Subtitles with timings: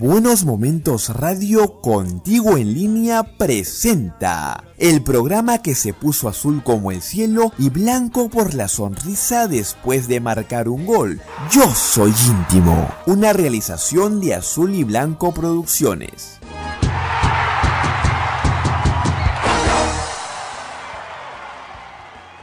[0.00, 7.00] Buenos Momentos Radio Contigo en línea presenta el programa que se puso azul como el
[7.00, 11.20] cielo y blanco por la sonrisa después de marcar un gol.
[11.50, 16.40] Yo soy íntimo, una realización de Azul y Blanco Producciones.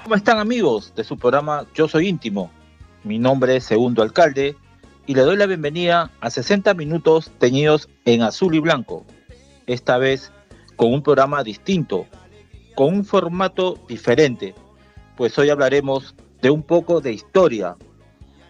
[0.04, 2.50] ¿Cómo están amigos de su programa Yo Soy Íntimo?
[3.04, 4.56] Mi nombre es Segundo Alcalde
[5.06, 9.06] y le doy la bienvenida a 60 minutos teñidos en azul y blanco.
[9.68, 10.32] Esta vez
[10.76, 12.08] con un programa distinto,
[12.76, 14.56] con un formato diferente,
[15.18, 17.76] pues hoy hablaremos de un poco de historia,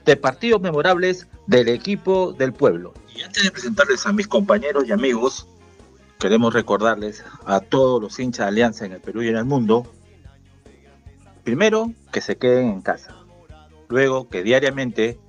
[0.05, 2.93] de partidos memorables del equipo del pueblo.
[3.15, 5.47] Y antes de presentarles a mis compañeros y amigos,
[6.19, 9.91] queremos recordarles a todos los hinchas de Alianza en el Perú y en el mundo,
[11.43, 13.15] primero que se queden en casa,
[13.89, 15.19] luego que diariamente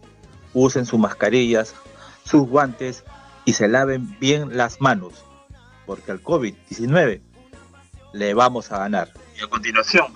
[0.55, 1.75] usen sus mascarillas,
[2.25, 3.05] sus guantes
[3.45, 5.25] y se laven bien las manos,
[5.85, 7.21] porque al COVID-19
[8.13, 9.13] le vamos a ganar.
[9.39, 10.15] Y a continuación,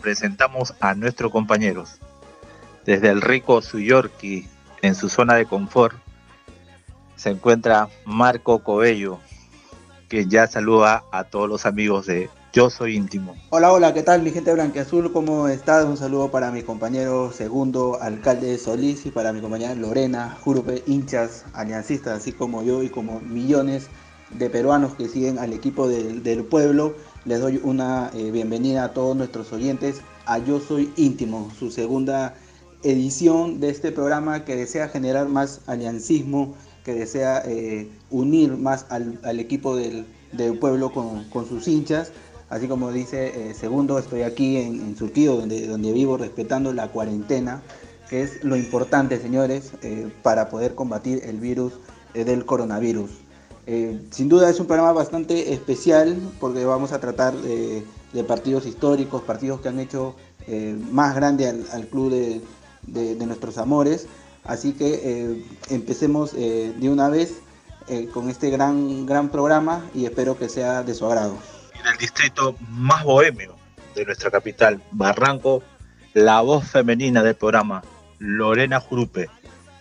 [0.00, 2.00] presentamos a nuestros compañeros.
[2.84, 4.48] Desde el rico Suyorki,
[4.82, 5.96] en su zona de confort,
[7.16, 9.20] se encuentra Marco Cobello,
[10.08, 13.36] que ya saluda a todos los amigos de yo soy íntimo.
[13.50, 15.12] Hola, hola, ¿qué tal mi gente blanqueazul?
[15.12, 15.84] ¿Cómo estás?
[15.84, 21.44] Un saludo para mi compañero segundo alcalde Solís y para mi compañera Lorena, Jurupe, hinchas,
[21.52, 23.88] aliancistas, así como yo y como millones
[24.30, 26.94] de peruanos que siguen al equipo del pueblo.
[27.26, 32.36] Les doy una eh, bienvenida a todos nuestros oyentes a Yo Soy Íntimo, su segunda
[32.82, 36.54] edición de este programa que desea generar más aliancismo,
[36.86, 40.06] que desea eh, unir más al, equipo del,
[40.58, 42.12] pueblo con, con sus hinchas
[42.48, 47.62] Así como dice eh, Segundo, estoy aquí en, Surquío, donde, donde vivo, respetando la cuarentena,
[48.08, 51.72] que es lo importante, señores, eh, para poder combatir el virus
[52.14, 53.10] eh, del coronavirus.
[54.12, 57.84] sin duda es un programa bastante especial porque vamos a tratar de,
[58.24, 60.14] partidos históricos, partidos que han hecho
[60.92, 62.40] más grande al, club de,
[63.16, 64.06] de, nuestros amores.
[64.44, 67.40] Así que empecemos de una vez
[68.14, 71.34] con este gran, gran programa y espero que sea de su agrado
[71.90, 73.56] el distrito más bohemio
[73.94, 75.62] de nuestra capital, Barranco,
[76.14, 77.82] la voz femenina del programa,
[78.18, 79.28] Lorena Jurupe.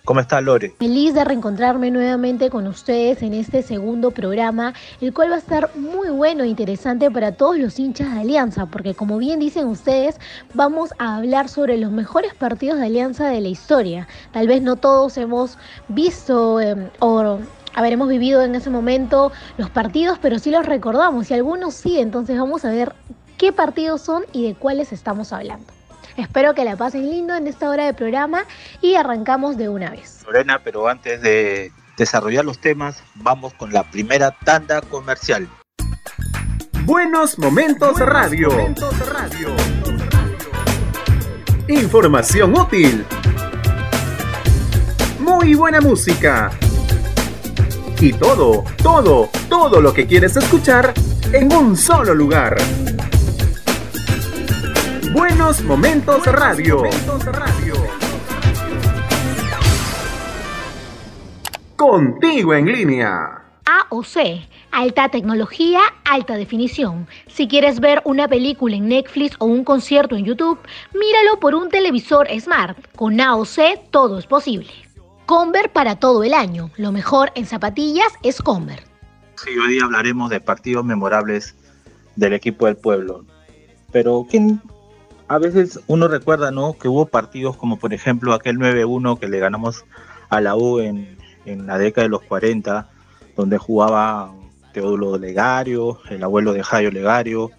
[0.05, 0.75] ¿Cómo está Lore?
[0.77, 5.75] Feliz de reencontrarme nuevamente con ustedes en este segundo programa, el cual va a estar
[5.75, 10.19] muy bueno e interesante para todos los hinchas de Alianza, porque como bien dicen ustedes,
[10.53, 14.07] vamos a hablar sobre los mejores partidos de Alianza de la historia.
[14.31, 15.57] Tal vez no todos hemos
[15.87, 17.39] visto eh, o
[17.75, 22.39] habremos vivido en ese momento los partidos, pero sí los recordamos y algunos sí, entonces
[22.39, 22.95] vamos a ver
[23.37, 25.71] qué partidos son y de cuáles estamos hablando.
[26.17, 28.45] Espero que la pasen lindo en esta hora de programa
[28.81, 30.23] y arrancamos de una vez.
[30.25, 35.49] Lorena, pero antes de desarrollar los temas, vamos con la primera tanda comercial.
[36.85, 38.49] Buenos momentos radio.
[38.49, 39.49] Momentos radio.
[41.67, 43.05] Información útil.
[45.19, 46.51] Muy buena música
[48.05, 50.93] y todo, todo, todo lo que quieres escuchar
[51.33, 52.55] en un solo lugar.
[55.11, 56.83] Buenos Momentos Radio.
[61.75, 63.41] Contigo en línea.
[63.65, 64.17] AOC,
[64.69, 67.07] alta tecnología, alta definición.
[67.25, 70.59] Si quieres ver una película en Netflix o un concierto en YouTube,
[70.93, 72.77] míralo por un televisor smart.
[72.95, 74.84] Con AOC todo es posible.
[75.25, 76.69] Conver para todo el año.
[76.77, 78.83] Lo mejor en zapatillas es Conver.
[79.35, 81.55] Sí, hoy día hablaremos de partidos memorables
[82.15, 83.25] del equipo del pueblo.
[83.91, 84.61] Pero ¿quién?
[85.27, 86.73] a veces uno recuerda, ¿no?
[86.73, 89.85] Que hubo partidos como por ejemplo aquel 9-1 que le ganamos
[90.29, 92.87] a la U en, en la década de los 40,
[93.35, 94.31] donde jugaba
[94.73, 97.51] Teodulo Legario, el abuelo de Jairo Legario,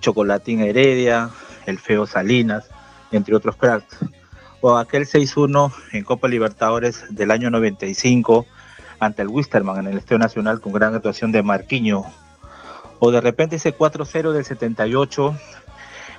[0.00, 1.30] Chocolatín Heredia,
[1.66, 2.70] el Feo Salinas,
[3.12, 3.98] entre otros cracks
[4.66, 8.46] o aquel 6-1 en Copa Libertadores del año 95
[8.98, 12.02] ante el Wisterman en el Estadio Nacional con gran actuación de Marquiño,
[12.98, 15.36] o de repente ese 4-0 del 78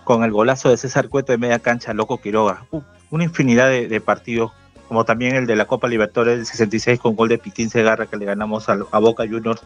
[0.04, 2.68] con el golazo de César Cueto de media cancha, Loco Quiroga.
[2.70, 4.52] Uh, una infinidad de, partidos,
[4.88, 8.18] como también el de la Copa Libertadores del 66 con gol de Pitín Segarra que
[8.18, 9.64] le ganamos a, a Boca Juniors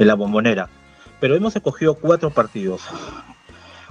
[0.00, 0.68] en la bombonera.
[1.20, 2.82] Pero hemos escogido cuatro partidos,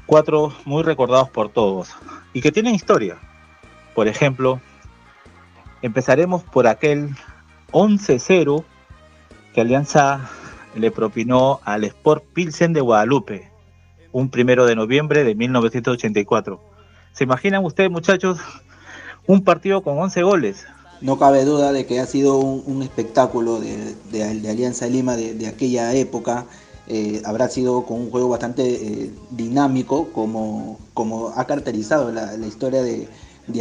[0.06, 1.96] cuatro muy recordados por todos
[2.34, 3.18] y que tienen historia
[3.96, 4.62] por ejemplo,
[5.82, 7.16] empezaremos por aquel
[7.72, 8.64] 11-0
[9.54, 10.30] que Alianza
[10.76, 13.50] le propinó al Sport Pilsen de Guadalupe,
[14.12, 16.62] un primero de noviembre de 1984.
[17.14, 18.40] ¿Se imaginan ustedes, muchachos,
[19.26, 20.68] un partido con 11 goles?
[21.02, 26.46] no cabe duda de que ha sido un, espectáculo de, Alianza Lima de, aquella época.
[26.88, 33.08] Eh, habrá sido con un juego bastante eh, dinámico, como ha caracterizado la, historia de,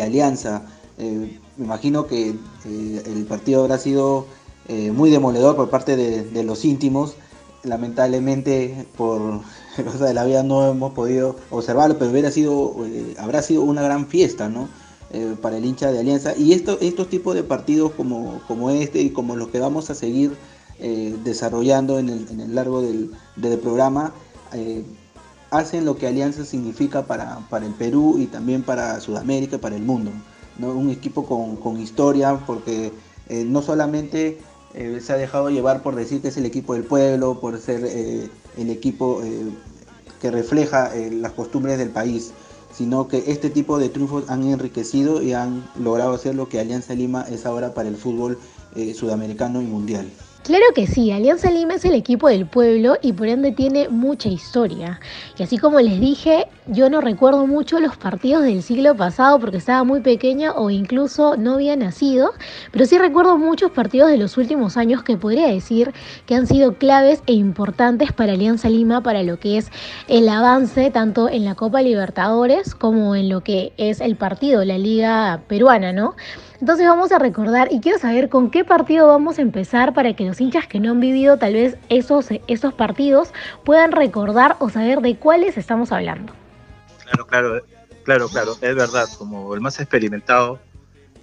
[0.01, 0.63] Alianza.
[0.99, 2.35] Eh, me imagino que
[2.65, 4.27] el partido habrá sido
[4.93, 7.15] muy demoledor por parte de, los íntimos.
[7.63, 9.41] Lamentablemente, por
[9.85, 12.75] cosa de la vida no hemos podido observarlo, pero hubiera sido,
[13.19, 14.69] habrá sido una gran fiesta, ¿no?
[15.15, 16.37] Eh, para el hincha de Alianza.
[16.37, 19.95] Y esto, estos tipos de partidos como, como este y como los que vamos a
[19.95, 20.37] seguir
[20.81, 23.11] eh, desarrollando en el, largo del,
[23.63, 24.13] programa,
[24.53, 24.83] eh,
[25.57, 29.77] hacen lo que Alianza significa para, para, el Perú y también para Sudamérica y para
[29.77, 30.11] el mundo.
[30.59, 30.73] ¿no?
[30.73, 32.93] Un equipo con, con historia, porque
[33.29, 34.39] no solamente
[35.01, 38.71] se ha dejado llevar por decir que es el equipo del pueblo, por ser el
[38.71, 39.23] equipo
[40.21, 42.33] que refleja las costumbres del país,
[42.77, 46.95] sino que este tipo de triunfos han enriquecido y han logrado hacer lo que Alianza
[46.95, 48.39] Lima es ahora para el fútbol
[48.75, 50.11] eh, sudamericano y mundial.
[50.45, 54.29] Claro que sí, Alianza Lima es el equipo del pueblo y por ende tiene mucha
[54.29, 55.01] historia.
[55.39, 59.57] Y así como les dije, yo no recuerdo mucho los partidos del siglo pasado porque
[59.57, 62.33] estaba muy pequeña o incluso no había nacido,
[62.73, 65.95] pero sí recuerdo muchos partidos de los últimos años que podría decir
[66.27, 69.71] que han sido claves e importantes para Alianza Lima para lo que es
[70.09, 74.77] el avance tanto en la Copa Libertadores como en lo que es el partido, la
[74.77, 76.17] Liga Peruana, ¿no?
[76.61, 80.25] Entonces vamos a recordar y quiero saber con qué partido vamos a empezar para que
[80.25, 83.33] los hinchas que no han vivido tal vez esos, esos partidos
[83.65, 86.33] puedan recordar o saber de cuáles estamos hablando.
[87.03, 87.63] Claro, claro,
[88.05, 90.61] claro, claro, es verdad, como el más experimentado,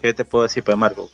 [0.01, 1.09] ¿qué te puedo decir, pues Marco?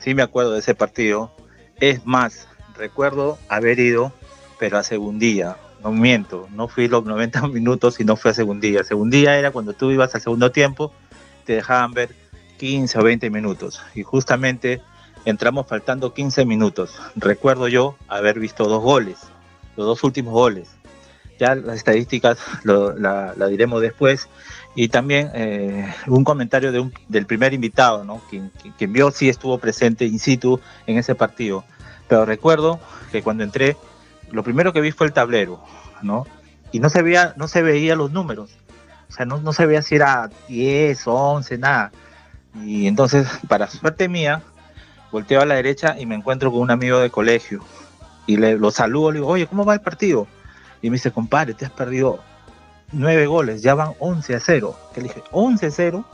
[0.00, 1.30] Sí me acuerdo de ese partido,
[1.78, 4.12] es más, recuerdo haber ido,
[4.58, 8.82] pero a segundía, no miento, no fui los 90 minutos y no fui a segundía.
[8.82, 10.92] Segundía era cuando tú ibas al segundo tiempo,
[11.44, 12.21] te dejaban ver
[12.62, 13.82] 15 o 20 minutos.
[13.92, 14.80] Y justamente
[15.24, 16.94] entramos faltando 15 minutos.
[17.16, 19.18] Recuerdo yo haber visto dos goles,
[19.76, 20.68] los dos últimos goles.
[21.40, 24.28] Ya las estadísticas la, diremos después.
[24.76, 28.22] Y también eh, un comentario de un, del primer invitado, ¿no?
[28.30, 31.64] quien, quien, vio si estuvo presente in situ en ese partido.
[32.06, 32.78] Pero recuerdo
[33.10, 33.76] que cuando entré,
[34.30, 35.60] lo primero que vi fue el tablero,
[36.00, 36.28] ¿no?
[36.70, 38.50] Y no se veía, no se veía los números.
[39.08, 41.90] O sea, no, no se veía si era 10, 11, nada
[42.54, 44.42] y entonces, para suerte mía,
[45.10, 47.64] volteo a la derecha y me encuentro con un amigo de colegio.
[48.26, 50.26] Y le, lo saludo, le digo, oye, ¿cómo va el partido?
[50.80, 52.20] Y me dice, compadre, te has perdido
[52.92, 54.76] nueve goles, ya van 11 a 0.
[54.94, 56.04] Que le dije, 11 a 0.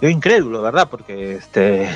[0.00, 0.88] Yo incrédulo, ¿verdad?
[0.88, 1.88] Porque este,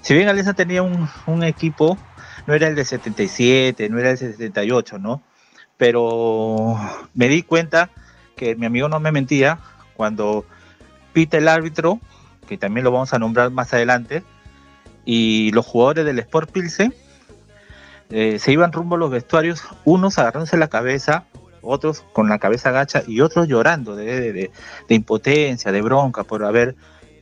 [0.00, 1.98] si bien Alianza tenía un, un equipo,
[2.46, 5.22] no era el de 77, no era el de 78, ¿no?
[5.76, 6.78] Pero
[7.14, 7.90] me di cuenta
[8.36, 9.58] que mi amigo no me mentía
[9.96, 10.44] cuando
[11.12, 11.98] pita el árbitro
[12.50, 14.24] que también lo vamos a nombrar más adelante,
[15.04, 16.92] y los jugadores del Sport Pilsen
[18.10, 21.24] eh, se iban rumbo a los vestuarios, unos agarrándose la cabeza,
[21.62, 24.50] otros con la cabeza gacha y otros llorando de,
[24.88, 26.74] impotencia, de bronca por haber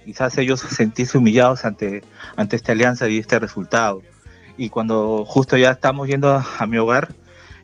[0.07, 2.03] quizás ellos sentirse humillados ante,
[2.37, 4.03] ante esta alianza y este resultado.
[4.57, 7.09] Y cuando justo ya estamos yendo a, mi hogar,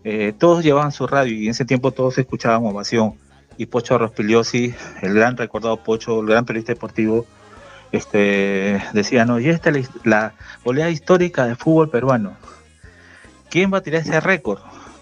[0.04, 3.14] eh, todos llevaban su radio y en ese tiempo todos escuchaban ovación.
[3.56, 7.24] Y Pocho Rospiliosi, el gran recordado Pocho, el gran periodista deportivo,
[7.92, 10.34] este, decían, y esta es la,
[10.64, 12.36] oleada histórica del fútbol peruano.
[13.50, 14.60] ¿Quién va a tirar ese récord?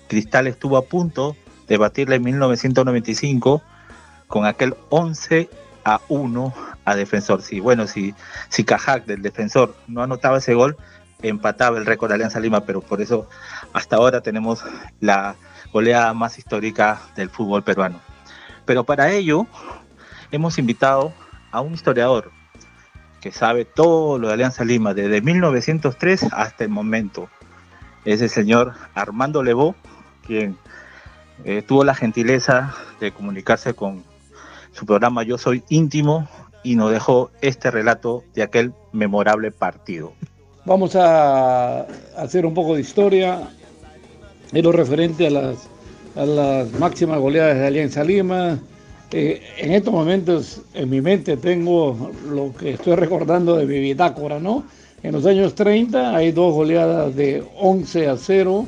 [0.09, 1.37] Cristal estuvo a punto
[1.69, 3.63] de batirle en 1995
[4.27, 5.49] con aquel 11
[5.85, 6.55] a 1
[6.85, 7.43] a defensor.
[7.43, 8.15] Si, bueno, si,
[8.49, 10.77] si Cajak del defensor no anotaba ese gol,
[11.23, 13.29] empataba el récord de Alianza Lima, pero por eso
[13.73, 14.65] hasta ahora tenemos
[15.01, 15.37] la
[15.73, 18.01] oleada más histórica del fútbol peruano.
[18.65, 19.47] Pero para ello
[20.31, 21.13] hemos invitado
[21.51, 22.31] a un historiador,
[23.23, 27.29] que sabe todo lo de Alianza Lima desde 1903 hasta el momento.
[28.05, 29.77] Es el señor Armando Levó,
[30.27, 30.59] quien
[31.45, 34.03] eh, tuvo la gentileza de comunicarse con
[34.73, 36.29] su programa Yo Soy Íntimo
[36.65, 40.13] y nos dejó este relato de aquel memorable partido.
[40.65, 41.87] Vamos a
[42.17, 43.51] hacer un poco de historia
[44.53, 45.69] en lo referente a las,
[46.17, 48.59] a las máximas goleadas de Alianza Lima,
[49.13, 53.95] eh, en estos momentos en mi mente tengo lo que estoy recordando de mi
[54.41, 54.65] ¿no?
[55.03, 58.67] En los años 30 hay dos goleadas de 11 a 0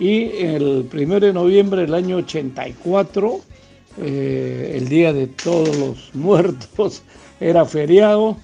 [0.00, 3.40] y el 1 de noviembre del año 84,
[4.02, 7.02] eh, el día de todos los muertos,
[7.38, 8.36] era feriado,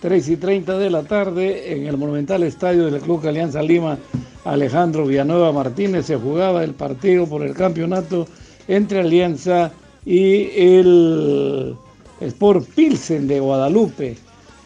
[0.00, 3.96] 3 y 30 de la tarde en el monumental estadio del Club Alianza Lima,
[4.44, 8.26] Alejandro Villanueva Martínez se jugaba el partido por el campeonato
[8.66, 9.72] entre Alianza
[10.06, 11.76] el
[12.20, 14.16] Sport Pilsen de Guadalupe.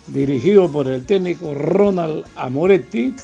[0.08, 3.14] dirigido por el técnico Ronald Amoretti.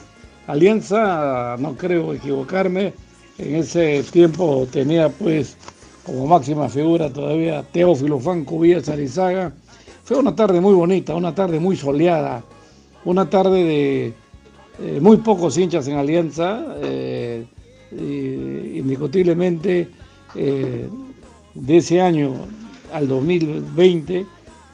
[0.47, 2.95] Alianza, no creo equivocarme,
[3.39, 5.57] en ese tiempo tenía pues
[6.05, 9.53] como máxima figura todavía Teófilo Franco Arizaga.
[10.05, 12.45] Fue una tarde muy bonita, una tarde muy soleada,
[13.05, 14.15] una tarde de
[14.79, 17.45] eh, muy pocos hinchas en Alianza, eh,
[17.91, 19.89] indiscutiblemente
[20.37, 20.89] eh,
[21.57, 22.35] de ese año
[22.93, 24.27] al 2020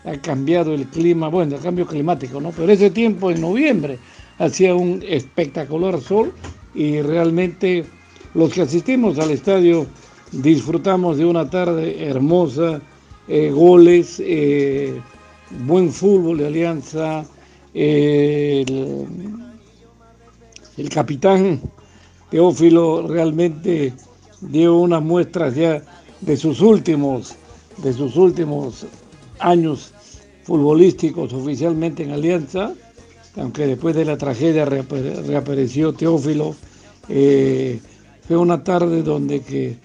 [0.05, 2.51] ha cambiado el clima, bueno, el cambio climático, ¿no?
[2.51, 3.99] Pero ese tiempo, en noviembre,
[4.39, 6.33] hacía un espectacular sol
[6.75, 7.85] y realmente
[8.35, 9.87] los que asistimos al estadio
[10.33, 12.81] disfrutamos de una tarde hermosa,
[13.29, 15.01] eh, goles, eh,
[15.67, 17.25] buen fútbol de Alianza,
[17.75, 19.07] el,
[20.77, 21.61] el capitán
[22.31, 23.93] Teófilo realmente
[24.41, 25.83] dio unas muestras ya
[26.23, 27.35] de sus últimos,
[27.79, 28.87] de sus últimos
[29.39, 29.93] años
[30.45, 32.73] futbolísticos oficialmente en Alianza,
[33.37, 36.55] aunque después de la tragedia reapareció Teófilo.
[37.09, 37.81] Eh,
[38.27, 39.77] fue una tarde donde que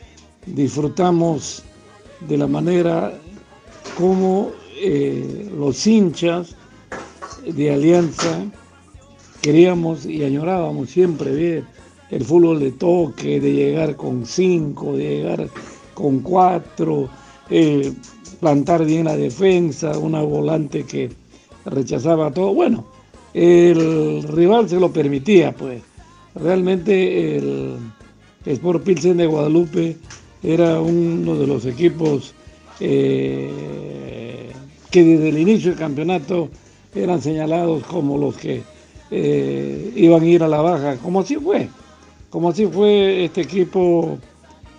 [0.46, 1.64] disfrutamos
[2.28, 3.14] de la manera
[3.98, 6.56] como eh, los hinchas
[7.46, 8.46] de Alianza
[9.42, 11.64] queríamos y añorábamos siempre ver
[12.10, 15.50] el fútbol de toque, de llegar con cinco, de llegar
[15.98, 17.10] con cuatro,
[17.50, 17.92] eh,
[18.40, 21.10] plantar bien la defensa, una volante que
[21.66, 22.54] rechazaba todo.
[22.54, 22.86] Bueno,
[23.34, 25.82] el rival se lo permitía, pues.
[26.36, 27.78] Realmente el
[28.46, 29.98] Sport Pilsen de Guadalupe
[30.44, 32.36] era uno de los equipos
[32.80, 34.52] eh,
[34.92, 36.50] que desde el inicio del campeonato
[36.94, 38.62] eran señalados como los que
[39.10, 41.70] eh, iban a ir a la baja, como así fue,
[42.30, 44.20] como así fue este equipo,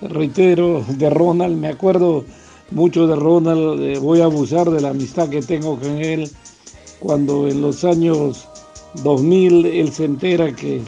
[0.00, 2.24] reitero, de Ronald, me acuerdo
[2.70, 6.30] mucho de Ronald, eh, voy a abusar de la amistad que tengo con él,
[7.00, 8.48] cuando en los años
[9.02, 10.82] 2000 él se entera que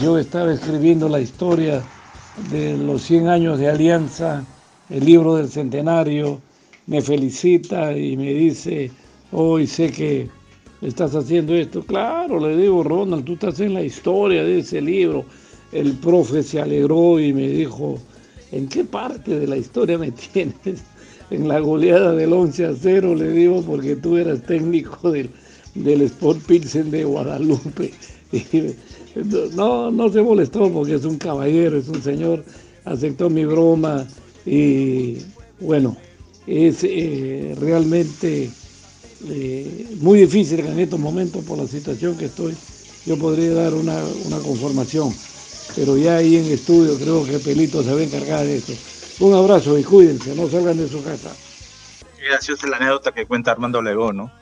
[0.00, 1.82] yo estaba escribiendo la historia
[2.50, 4.44] de los 100 años de Alianza,
[4.88, 6.40] el libro del centenario,
[6.86, 8.90] me felicita y me dice,
[9.32, 10.28] hoy sé que
[10.82, 11.82] estás haciendo esto.
[11.84, 15.24] Claro, le digo, Ronald, tú estás en la historia de ese libro.
[15.72, 17.98] El profe se alegró y me dijo,
[18.52, 20.82] ¿en qué parte de la historia me tienes?
[21.30, 25.30] En la goleada del 11 a 0, le digo, porque tú eras técnico del,
[25.74, 27.92] del Sport Pilsen de Guadalupe.
[29.54, 32.44] no, no se molestó porque es un caballero, es un señor,
[32.84, 34.06] aceptó mi broma
[34.44, 35.18] y
[35.60, 35.96] bueno,
[36.46, 38.50] es eh, realmente
[39.28, 42.54] eh, muy difícil en estos momentos por la situación que estoy.
[43.06, 44.00] Yo podría dar una,
[44.44, 45.14] conformación,
[45.74, 48.72] pero ya ahí en estudio creo que Pelito se va a encargar de eso.
[49.20, 51.30] Un abrazo y cuídense, no salgan de su casa.
[52.26, 54.32] Graciosa la anécdota que cuenta Armando Legón, ¿no?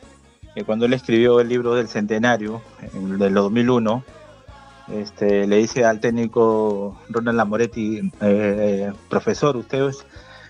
[0.54, 2.62] Que cuando él escribió el libro del centenario,
[2.94, 4.04] en, del 2001,
[4.92, 9.90] este, le dice al técnico Ronald Lamoretti, eh, profesor, usted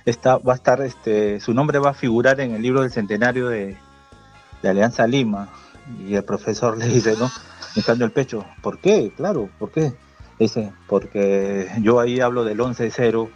[0.05, 3.49] está, va a estar, este, su nombre va a figurar en el libro del centenario
[3.49, 3.77] de,
[4.63, 5.49] Alianza Lima.
[6.07, 7.31] Y el profesor le dice, ¿no?
[7.75, 9.13] Estando el pecho, ¿por qué?
[9.17, 9.95] Claro, ¿por qué?
[10.39, 13.29] Dice, porque yo ahí hablo del 11-0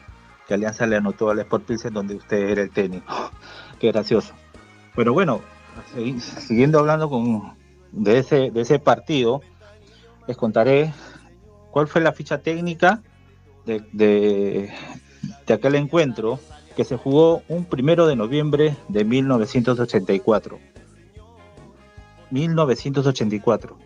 [0.46, 3.12] que Alianza le anotó al Sport Pilsen donde usted era el técnico.
[3.80, 4.34] Qué gracioso.
[4.94, 5.40] Pero bueno,
[6.18, 7.54] siguiendo hablando con,
[7.90, 9.40] de, ese, de ese partido,
[10.26, 10.92] les contaré
[11.70, 13.02] cuál fue la ficha técnica
[13.66, 14.72] de, de,
[15.52, 16.38] aquel encuentro
[16.76, 20.58] que se jugó un primero de noviembre de 1984.
[22.30, 23.76] 1984.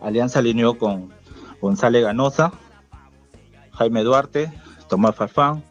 [0.00, 1.12] Alianza alineó con
[1.60, 2.52] González Ganosa,
[3.72, 4.52] Jaime Duarte,
[4.88, 5.64] Tomás Farfán,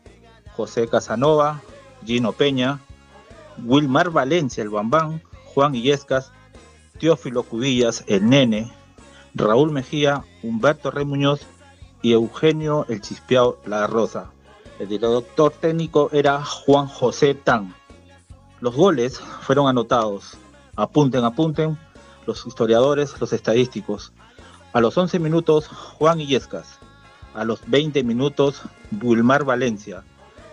[0.55, 1.61] José Casanova,
[2.05, 2.79] Gino Peña,
[3.63, 5.21] Wilmar Valencia, el Bambán,
[5.53, 6.31] Juan Illescas,
[6.99, 8.71] Teófilo Cubillas, el Nene,
[9.33, 11.41] Raúl Mejía, Humberto Rey Muñoz
[12.01, 14.31] y Eugenio El Chispeao La Rosa.
[14.79, 17.75] El director técnico era Juan José Tan.
[18.61, 20.37] Los goles fueron anotados.
[20.75, 21.77] Apunten, apunten
[22.25, 24.13] los historiadores, los estadísticos.
[24.71, 26.77] A los 11 minutos, Juan Illescas.
[27.33, 28.61] A los 20 minutos,
[28.91, 30.03] Bulmar Valencia.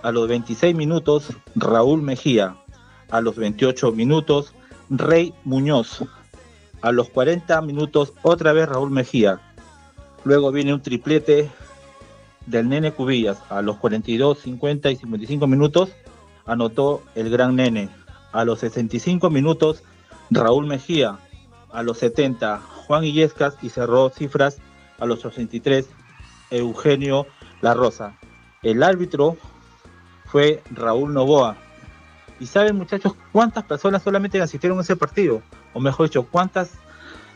[0.02, 2.56] A los 26 minutos, Raúl Mejía.
[3.10, 4.54] A los 28 minutos,
[4.88, 6.02] Rey Muñoz.
[6.80, 9.38] A los 40 minutos otra vez Raúl Mejía.
[10.24, 11.50] Luego viene un triplete
[12.46, 13.38] del Nene Cubillas.
[13.50, 15.90] A los 42, 50 y 55 minutos
[16.46, 17.90] anotó el gran Nene.
[18.32, 19.82] A los 65 minutos
[20.30, 21.18] Raúl Mejía.
[21.70, 24.58] A los 70 Juan Illescas y cerró cifras
[24.98, 25.88] a los 83
[26.50, 27.26] Eugenio
[27.60, 28.16] La Rosa.
[28.62, 29.36] El árbitro
[30.26, 31.56] fue Raúl Novoa.
[32.38, 35.42] ¿Y saben muchachos cuántas personas solamente asistieron a ese partido?
[35.76, 36.70] o mejor dicho, cuántas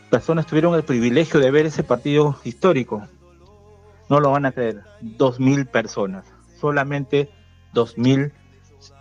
[0.08, 3.06] personas tuvieron el privilegio de ver ese partido histórico.
[4.08, 6.24] No lo van a creer, dos mil personas,
[6.58, 7.30] solamente
[7.74, 8.32] dos mil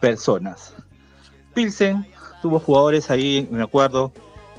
[0.02, 0.76] personas.
[1.54, 2.06] Pilsen
[2.42, 4.12] tuvo jugadores ahí, me acuerdo,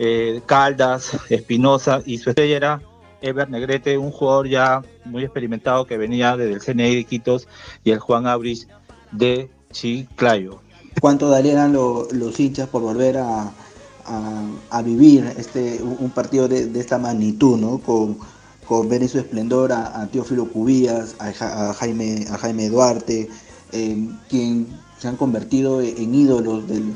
[0.02, 2.82] eh, Caldas, Espinosa y su estrella era
[3.20, 7.46] Ever Negrete, un jugador ya muy experimentado que venía desde el CNI de Quitos
[7.84, 8.66] y el Juan Abrich
[9.12, 10.62] de Chiclayo.
[11.02, 13.52] ¿Cuánto darían los hinchas por volver a,
[14.82, 17.78] vivir este un partido de, esta magnitud, ¿no?
[17.78, 18.16] Con,
[18.66, 23.28] con ver en su esplendor a, Teófilo Cubías, a, Jaime, a Jaime Duarte,
[23.72, 24.66] eh, quien
[24.98, 26.94] se han convertido en ídolos del,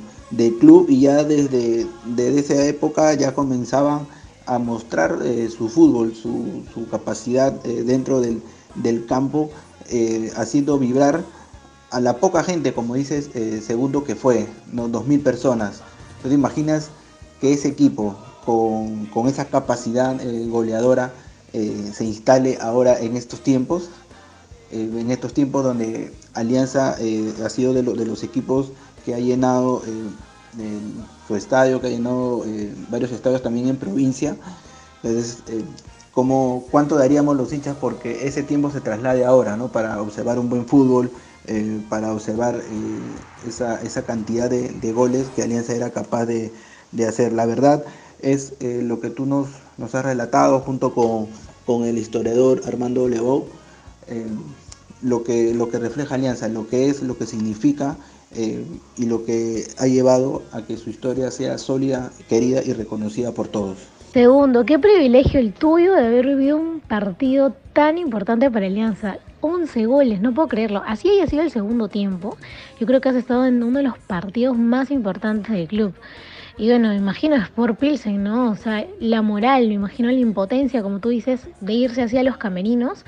[0.59, 4.07] club y ya desde, desde, esa época ya comenzaban
[4.47, 8.43] a mostrar eh, su fútbol, su, capacidad eh, dentro del,
[8.75, 9.51] del campo,
[10.37, 11.23] haciendo vibrar
[11.95, 14.89] a la poca gente, como dices, eh, segundo que fue, ¿no?
[14.89, 15.81] 2.000 personas.
[16.17, 16.91] Entonces imaginas
[17.41, 21.13] que ese equipo con, esa capacidad eh, goleadora
[21.53, 23.91] eh, se instale ahora en estos tiempos,
[24.73, 26.97] en estos tiempos donde Alianza
[27.45, 28.73] ha sido de, de, los equipos
[29.05, 29.83] que ha llenado
[31.27, 32.45] su estadio, que ha llenado
[32.91, 34.37] varios estadios también en provincia.
[35.03, 35.43] Entonces,
[36.15, 39.69] como, ¿cuánto daríamos los hinchas porque ese tiempo se traslade ahora, ¿no?
[39.69, 41.11] Para observar un buen fútbol,
[41.47, 46.53] eh, para observar eh, esa, cantidad de, goles que Alianza era capaz de,
[47.07, 47.33] hacer.
[47.33, 47.85] La verdad
[48.21, 49.49] es eh, lo que tú nos,
[49.93, 53.09] has relatado junto con, el historiador Armando
[55.25, 57.97] que, lo que refleja Alianza, lo que es, lo que significa
[58.37, 63.49] y lo que ha llevado a que su historia sea sólida, querida y reconocida por
[63.49, 63.79] todos.
[64.13, 69.19] Segundo, qué privilegio el tuyo de haber vivido un partido tan importante para Alianza.
[69.41, 70.83] 11 goles, no puedo creerlo.
[70.87, 72.37] Así haya sido el segundo tiempo.
[72.81, 75.95] Yo creo que has estado en uno de los partidos más importantes del club.
[76.57, 78.53] Y bueno, me imagino por Pilsen, ¿no?
[78.53, 82.37] O sea, la moral, me imagino la impotencia, como tú dices, de irse hacia los
[82.37, 83.05] camerinos.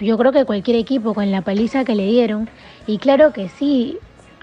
[0.00, 2.48] Yo creo que cualquier equipo con la paliza que le dieron.
[2.86, 3.98] Y claro que sí,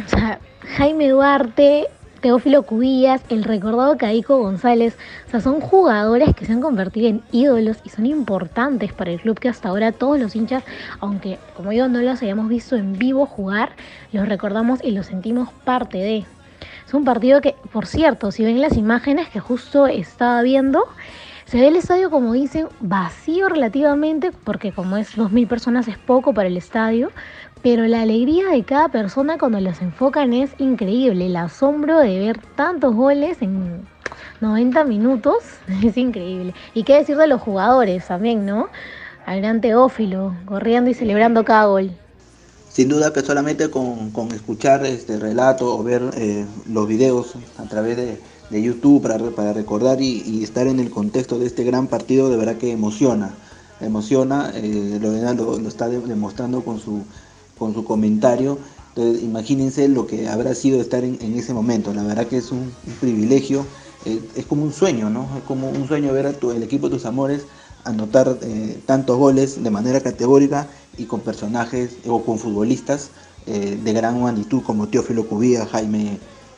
[0.06, 0.40] o sea,
[0.78, 1.88] Jaime Duarte
[2.22, 4.96] Teófilo Cubillas, el recordado Caico González,
[5.28, 9.20] o sea, son jugadores que se han convertido en ídolos y son importantes para el
[9.20, 10.64] club que hasta ahora todos los hinchas,
[11.00, 13.72] aunque como yo no los hayamos visto en vivo jugar,
[14.14, 16.26] los recordamos y los sentimos parte de.
[16.88, 20.86] Es un partido que, por cierto, si ven las imágenes que justo estaba viendo,
[21.46, 26.34] se ve el estadio, como dicen, vacío relativamente, porque como es 2.000 personas es poco
[26.34, 27.12] para el estadio,
[27.62, 31.28] pero la alegría de cada persona cuando los enfocan es increíble.
[31.28, 33.88] El asombro de ver tantos goles en
[34.40, 35.36] 90 minutos
[35.84, 36.54] es increíble.
[36.74, 38.70] Y qué decir de los jugadores también, ¿no?
[39.26, 41.92] Al gran Teófilo, corriendo y celebrando cada gol.
[42.70, 47.98] Sin duda que solamente con, escuchar este relato o ver eh, los videos a través
[47.98, 48.20] de,
[48.50, 52.58] YouTube para, para recordar y, estar en el contexto de este gran partido, de verdad
[52.58, 53.34] que emociona.
[53.80, 57.04] Emociona, eh, lo, lo está demostrando con su
[57.62, 58.58] con su comentario.
[58.90, 61.94] Entonces, imagínense lo que habrá sido estar en, ese momento.
[61.94, 63.68] La verdad que es un, privilegio,
[64.04, 65.30] eh, es como un sueño, ¿no?
[65.38, 67.44] Es como un sueño ver a tu, el equipo de tus amores
[67.84, 73.12] anotar eh, tantos goles de manera categórica y con personajes o con futbolistas
[73.46, 76.18] eh, de gran magnitud como Teófilo Cubía, Jaime,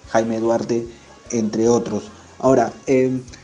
[0.10, 0.88] Jaime Duarte,
[1.32, 2.04] entre otros.
[2.40, 2.74] Ahora,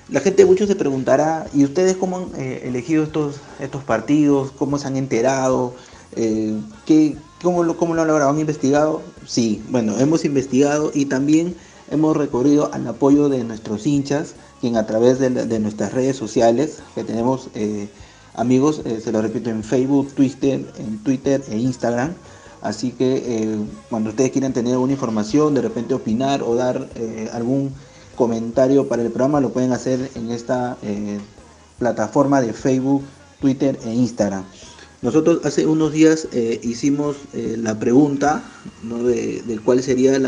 [0.09, 4.51] la gente mucho se preguntará, ¿y ustedes cómo han elegido estos, estos partidos?
[4.51, 5.73] ¿Cómo se han enterado?
[6.85, 8.29] ¿qué, ¿Cómo lo, cómo lo han logrado?
[8.29, 9.01] ¿Han investigado?
[9.25, 11.55] Sí, bueno, hemos investigado y también
[11.89, 17.03] hemos recorrido al apoyo de nuestros hinchas, quien a través de, nuestras redes sociales, que
[17.03, 17.87] tenemos eh,
[18.35, 22.13] amigos, eh, se lo repito, en Facebook, Twitter, en Twitter e Instagram.
[22.61, 23.57] Así que eh,
[23.89, 26.89] cuando ustedes quieran tener alguna información, de repente opinar o dar
[27.31, 27.71] algún
[28.17, 30.77] comentario para el programa, lo pueden hacer en esta
[31.77, 33.03] plataforma de Facebook,
[33.39, 34.43] Twitter e Instagram.
[35.01, 38.43] Nosotros hace unos días eh, hicimos eh, la pregunta
[38.83, 40.27] de, cuáles serían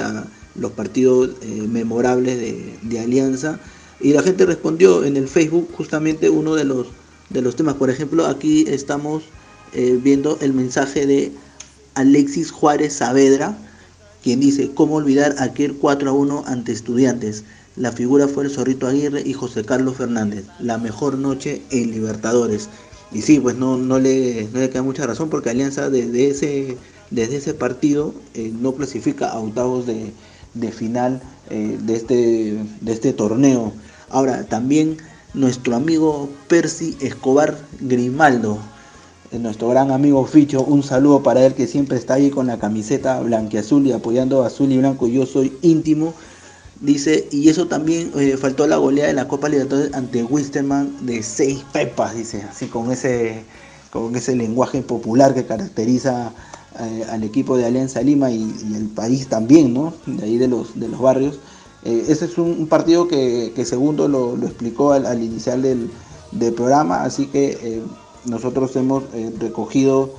[0.56, 2.40] los partidos eh, memorables
[2.82, 3.60] de, Alianza
[4.00, 6.88] y la gente respondió en el Facebook justamente uno de los,
[7.30, 7.76] de los temas.
[7.76, 9.24] Por ejemplo, aquí estamos
[9.74, 11.32] viendo el mensaje de
[11.96, 13.58] Alexis Juárez Saavedra,
[14.22, 17.44] quien dice, ¿cómo olvidar aquel 4 a 1 ante estudiantes?
[17.78, 20.46] La figura fue el Zorrito Aguirre y José Carlos Fernández.
[20.60, 22.68] La mejor noche en Libertadores.
[23.12, 26.78] Y sí, pues no, no, le, no le queda mucha razón porque Alianza desde ese,
[27.10, 30.14] desde ese partido eh, no clasifica a octavos de,
[30.72, 33.74] final eh, de, este, de este torneo.
[34.10, 34.98] Ahora, también
[35.34, 38.60] nuestro amigo Percy Escobar Grimaldo,
[39.32, 42.60] eh, nuestro gran amigo Ficho, un saludo para él que siempre está ahí con la
[42.60, 45.08] camiseta blanquiazul y apoyando azul y blanco.
[45.08, 46.14] Yo soy íntimo
[46.82, 51.22] Dice, y eso también eh, faltó la goleada de la Copa Libertadores ante Wisterman de
[51.22, 53.44] seis pepas, dice, así con ese,
[53.92, 56.34] con ese lenguaje popular que caracteriza
[56.80, 59.94] eh, al equipo de Alianza Lima y, el país también, ¿no?
[60.08, 61.40] De ahí de los, de los barrios.
[61.84, 65.92] Eh, ese es un, partido que, Segundo lo, explicó al, al inicial del,
[66.56, 67.82] programa, así que
[68.26, 69.04] nosotros hemos
[69.38, 70.16] recogido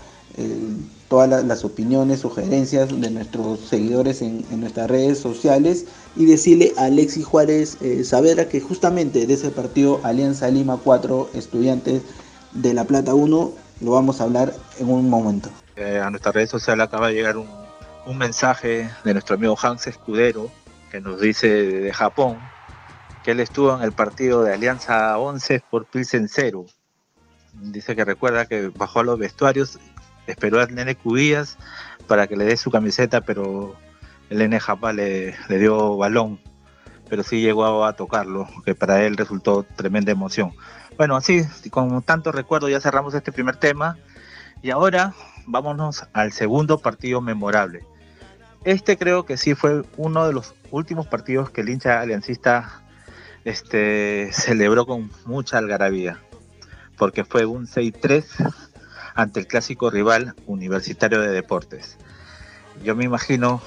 [1.13, 5.85] todas las opiniones, sugerencias de nuestros seguidores en, nuestras redes sociales
[6.17, 8.03] y decirle a Alexis Juárez eh,
[8.51, 12.01] que justamente de ese partido Alianza Lima 4, Estudiantes
[12.53, 15.51] de La Plata 1, lo vamos a hablar en un momento.
[15.77, 17.47] Eh, a nuestras redes sociales acaba de llegar un,
[18.17, 20.51] mensaje de nuestro amigo Hans Escudero
[20.91, 22.39] que nos dice de Japón
[23.23, 26.65] que él estuvo en el partido de Alianza 11 por Pilsen 0.
[27.53, 29.79] Dice que recuerda que bajó a los vestuarios
[30.27, 31.59] esperó al nene Cubillas
[32.07, 33.77] para que le dé su camiseta, pero
[34.31, 36.41] el nene Japa le, dio balón,
[37.09, 40.53] pero sí llegó a, tocarlo, que para él resultó tremenda emoción.
[40.97, 43.99] Bueno, así, con tanto recuerdo ya cerramos este primer tema
[44.63, 45.15] y ahora
[45.47, 47.85] vámonos al segundo partido memorable.
[48.65, 52.83] Este creo que sí fue uno de los últimos partidos que el hincha aliancista
[53.45, 56.21] este, celebró con mucha algarabía,
[56.97, 58.25] porque fue un 6-3
[59.15, 61.97] ante el clásico rival Universitario de Deportes.
[62.83, 63.61] Yo me imagino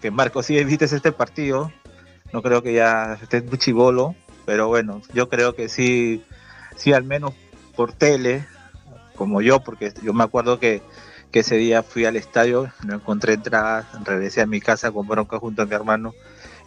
[0.00, 1.72] que Marco, si viste este partido,
[2.32, 6.24] no creo que ya esté muy chivolo, pero bueno, yo creo que sí,
[6.76, 7.34] sí al menos
[7.76, 8.46] por tele,
[9.14, 10.82] como yo, porque yo me acuerdo que,
[11.32, 15.62] ese día fui al estadio, no encontré entradas, regresé a mi casa con bronca junto
[15.62, 16.12] a mi hermano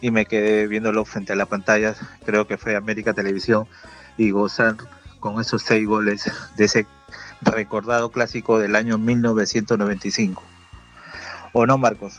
[0.00, 3.68] y me quedé viéndolo frente a la pantalla, creo que fue América Televisión,
[4.16, 4.74] y gozar
[5.20, 6.84] con esos seis goles de ese
[7.42, 10.42] recordado clásico del año 1995.
[11.52, 12.14] ¿O no, Marcos?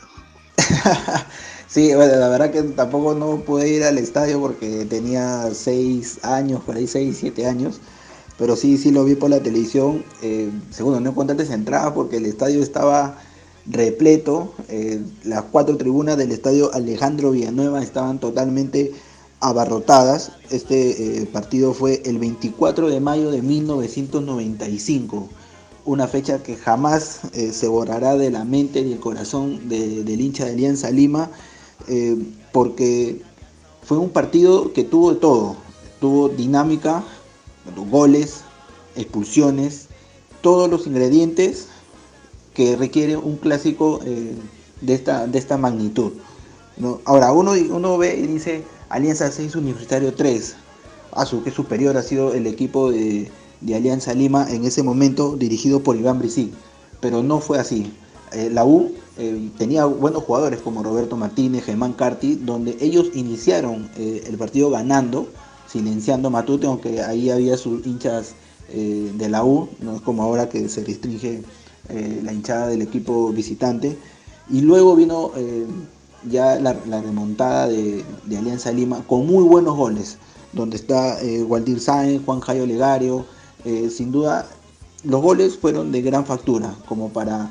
[1.68, 6.62] sí, bueno, la verdad que tampoco no pude ir al estadio porque tenía seis años,
[6.62, 7.80] por ahí seis, siete años.
[8.38, 10.04] Pero sí, sí lo vi por la televisión.
[10.22, 13.18] Eh, segundo, no encontraste entradas porque el estadio estaba
[13.66, 14.54] repleto.
[14.68, 18.92] Eh, las cuatro tribunas del estadio Alejandro Villanueva estaban totalmente
[19.40, 20.32] abarrotadas.
[20.50, 25.28] Este eh, partido fue el 24 de mayo de 1995,
[25.84, 30.44] una fecha que jamás eh, se borrará de la mente y el corazón del hincha
[30.44, 31.30] de Alianza Lima,
[31.86, 32.16] eh,
[32.52, 33.22] porque
[33.82, 35.56] fue un partido que tuvo de todo,
[36.00, 37.04] tuvo dinámica,
[37.90, 38.40] goles,
[38.96, 39.86] expulsiones,
[40.40, 41.68] todos los ingredientes
[42.54, 44.00] que requiere un clásico
[44.80, 46.12] de, esta, de esta magnitud.
[47.04, 50.56] Ahora, uno, uno ve y dice, Alianza 6, Universitario 3.
[51.12, 53.30] A su que superior ha sido el equipo de,
[53.74, 56.52] Alianza Lima en ese momento dirigido por Iván Bricí.
[57.00, 57.92] Pero no fue así.
[58.32, 63.90] Eh, la U eh, tenía buenos jugadores como Roberto Martínez, Germán Carti, donde ellos iniciaron
[63.96, 65.28] eh, el partido ganando,
[65.66, 68.34] silenciando Matute, aunque ahí había sus hinchas
[68.70, 71.42] de la U, no es como ahora que se restringe
[72.22, 73.96] la hinchada del equipo visitante.
[74.50, 75.32] Y luego vino
[76.28, 80.18] ya la, remontada de, Alianza Lima con muy buenos goles,
[80.52, 83.24] donde está eh, Waldir Sáenz, Juan Jairo Legario,
[83.64, 84.46] eh, sin duda
[85.04, 87.50] los goles fueron de gran factura, como para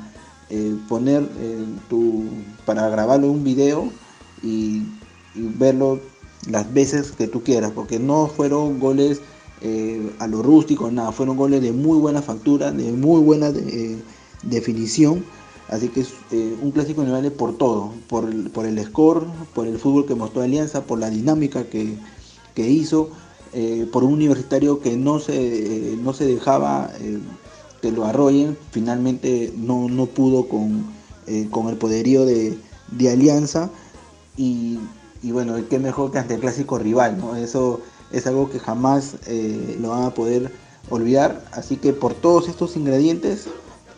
[0.50, 1.26] eh, poner
[1.88, 2.24] tu,
[2.66, 3.90] para grabarlo en un video
[4.42, 4.82] y,
[5.34, 6.00] verlo
[6.48, 9.20] las veces que tú quieras, porque no fueron goles
[10.18, 13.52] a lo rústico, nada, fueron goles de muy buena factura, de muy buena
[14.42, 15.24] definición
[15.68, 19.66] Así que es eh, un clásico inevitable por todo, por el, por el score, por
[19.66, 21.98] el fútbol que mostró Alianza, por la dinámica que,
[22.56, 23.10] hizo,
[23.52, 26.90] eh, por un universitario que no se, no se dejaba
[27.80, 30.86] que lo arrollen, finalmente no, no pudo con,
[31.50, 32.58] con el poderío de,
[33.12, 33.70] Alianza
[34.36, 34.78] y,
[35.22, 37.36] bueno, qué mejor que ante el clásico rival, ¿no?
[37.36, 39.16] Eso es algo que jamás
[39.80, 40.50] lo van a poder
[40.90, 43.46] olvidar, así que por todos estos ingredientes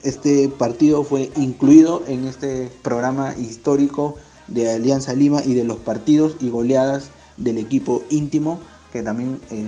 [0.03, 4.17] este partido fue incluido en este programa histórico
[4.49, 8.61] de Alianza Lima y de los partidos y goleadas del equipo íntimo
[8.93, 9.65] que también eh,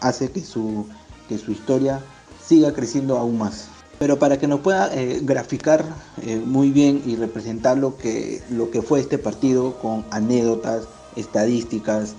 [0.00, 0.86] hace que su,
[1.28, 2.00] que su historia
[2.44, 3.68] siga creciendo aún más.
[3.98, 5.84] Pero para que nos pueda eh, graficar
[6.22, 10.84] eh, muy bien y representar lo que, lo que fue este partido con anécdotas,
[11.16, 12.14] estadísticas,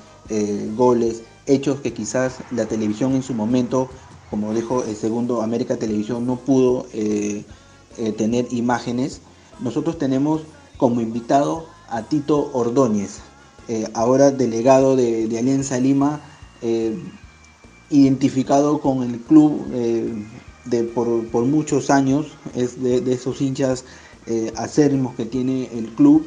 [0.76, 3.90] goles, hechos que quizás la televisión en su momento
[4.30, 7.44] como dijo el segundo, América Televisión no pudo eh,
[7.98, 9.22] eh, tener imágenes.
[9.60, 10.42] Nosotros tenemos
[10.78, 13.20] como invitado a Tito Ordóñez,
[13.68, 16.22] eh, ahora delegado de, Alianza Lima,
[17.90, 19.68] identificado con el club
[20.66, 23.86] de, por, muchos años, es de, esos hinchas
[24.58, 26.26] acérrimos que tiene el club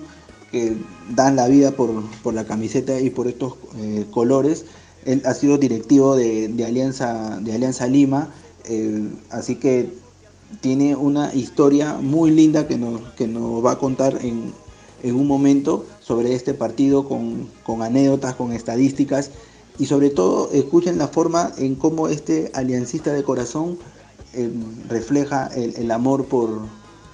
[0.52, 0.76] que
[1.10, 1.92] dan la vida por,
[2.32, 3.54] la camiseta y por estos
[4.12, 4.64] colores.
[5.04, 8.30] Él ha sido directivo de, Alianza, de Alianza Lima,
[8.64, 9.90] eh, así que
[10.60, 14.52] tiene una historia muy linda que nos, que nos va a contar en,
[15.04, 19.30] un momento sobre este partido con, con anécdotas, con estadísticas
[19.78, 23.78] y sobre todo escuchen la forma en cómo este aliancista de corazón
[24.34, 24.50] eh,
[24.88, 26.62] refleja el, amor por,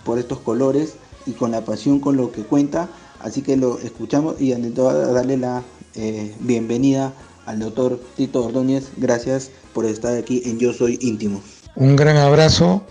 [0.04, 0.94] por, estos colores
[1.26, 2.88] y con la pasión con lo que cuenta.
[3.20, 5.62] Así que lo escuchamos y todo darle la
[5.94, 7.12] eh, bienvenida
[7.46, 8.90] al doctor Tito Ordóñez.
[8.96, 11.42] Gracias por estar aquí en Yo Soy Íntimo.
[11.76, 12.84] Un gran abrazo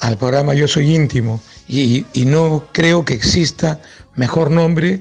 [0.00, 3.80] al programa Yo Soy Íntimo y, y no creo que exista
[4.16, 5.00] mejor nombre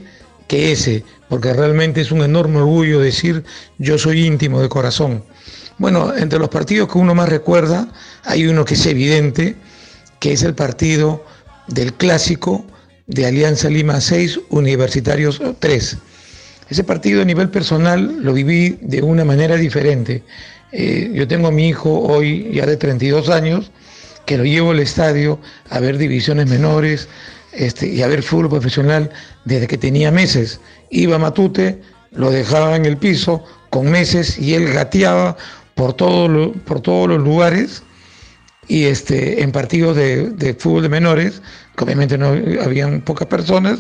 [0.49, 3.45] que ese, porque realmente es un enorme orgullo decir
[3.77, 5.23] yo soy íntimo de corazón.
[5.77, 7.87] Bueno, entre los partidos que uno más recuerda,
[8.25, 9.55] hay uno que es evidente,
[10.19, 11.23] que es el partido
[11.67, 12.65] del clásico
[13.05, 15.97] de Alianza Lima 6, Universitarios 3.
[16.69, 20.23] Ese partido a nivel personal lo viví de una manera diferente.
[20.71, 23.71] Eh, yo tengo a mi hijo hoy ya de 32 años,
[24.25, 27.07] que lo llevo al estadio a ver divisiones menores,
[27.53, 29.09] este, y a ver fútbol profesional
[29.45, 30.59] desde que tenía meses.
[30.91, 35.35] Iba a Matute, lo dejaba en el piso con meses y él gateaba
[35.75, 37.83] por, todo por todos los lugares
[38.67, 41.41] y este, en partidos de, fútbol de menores,
[41.75, 42.27] que obviamente no
[42.63, 43.79] habían pocas personas,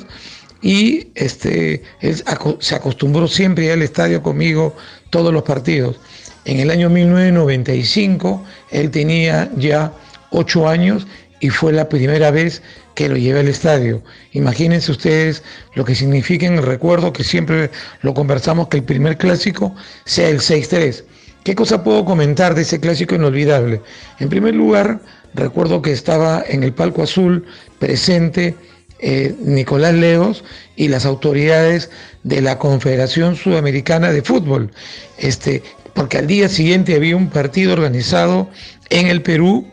[0.61, 2.23] y este, él
[2.59, 4.75] se acostumbró siempre al estadio conmigo
[5.09, 5.99] todos los partidos.
[6.45, 9.93] En el año 1995 él tenía ya
[10.31, 11.07] ocho años
[11.39, 12.61] y fue la primera vez
[12.95, 14.01] que lo llevé al estadio.
[14.33, 15.43] Imagínense ustedes
[15.75, 19.73] lo que significa en el recuerdo que siempre lo conversamos que el primer clásico
[20.05, 21.03] sea el 6-3.
[21.43, 23.81] ¿Qué cosa puedo comentar de ese clásico inolvidable?
[24.19, 24.99] En primer lugar,
[25.33, 27.45] recuerdo que estaba en el palco azul
[27.79, 28.55] presente
[28.99, 30.43] eh, Nicolás Leos
[30.75, 31.89] y las autoridades
[32.23, 34.71] de la Confederación Sudamericana de Fútbol.
[35.17, 38.49] Este, porque al día siguiente había un partido organizado
[38.89, 39.65] en el Perú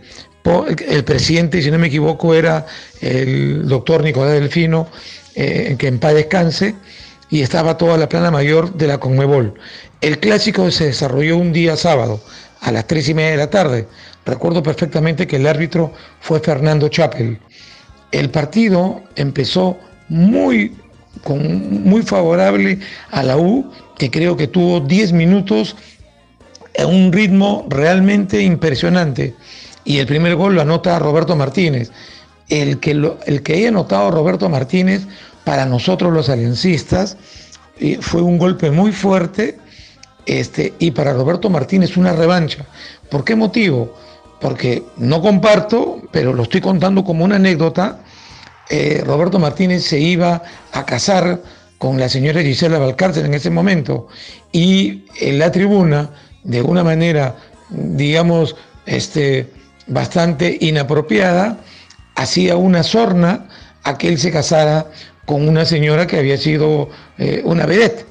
[0.88, 2.66] el presidente, si no me equivoco, era
[3.00, 4.88] el doctor Nicolás Delfino,
[5.34, 6.74] eh, que en paz descanse,
[7.28, 9.54] y estaba toda la plana mayor de la Conmebol.
[10.00, 12.20] El clásico se desarrolló un día sábado,
[12.60, 13.88] a las tres y media de la tarde.
[14.24, 17.38] Recuerdo perfectamente que el árbitro fue Fernando Chapel.
[18.16, 19.76] El partido empezó
[20.08, 20.74] muy,
[21.22, 22.78] con, muy favorable
[23.10, 25.76] a la U, que creo que tuvo 10 minutos
[26.78, 29.34] a un ritmo realmente impresionante
[29.84, 31.92] y el primer gol lo anota Roberto Martínez.
[32.48, 32.92] El que,
[33.26, 35.06] el que haya anotado Roberto Martínez
[35.44, 37.18] para nosotros los aliancistas
[37.78, 39.58] eh, fue un golpe muy fuerte
[40.24, 42.64] este, y para Roberto Martínez una revancha.
[43.10, 43.94] ¿Por qué motivo?
[44.40, 47.98] Porque no comparto, pero lo estoy contando como una anécdota.
[48.70, 51.42] Eh, Roberto Martínez se iba a casar
[51.76, 54.08] con la señora Gisela Valcárcel en ese momento
[54.50, 56.08] y en la tribuna,
[56.42, 57.36] de una manera,
[57.68, 59.50] digamos, este,
[59.88, 61.58] bastante inapropiada,
[62.14, 63.46] hacía una sorna
[63.82, 64.86] a que él se casara
[65.26, 68.06] con una señora que había sido eh, una vedette.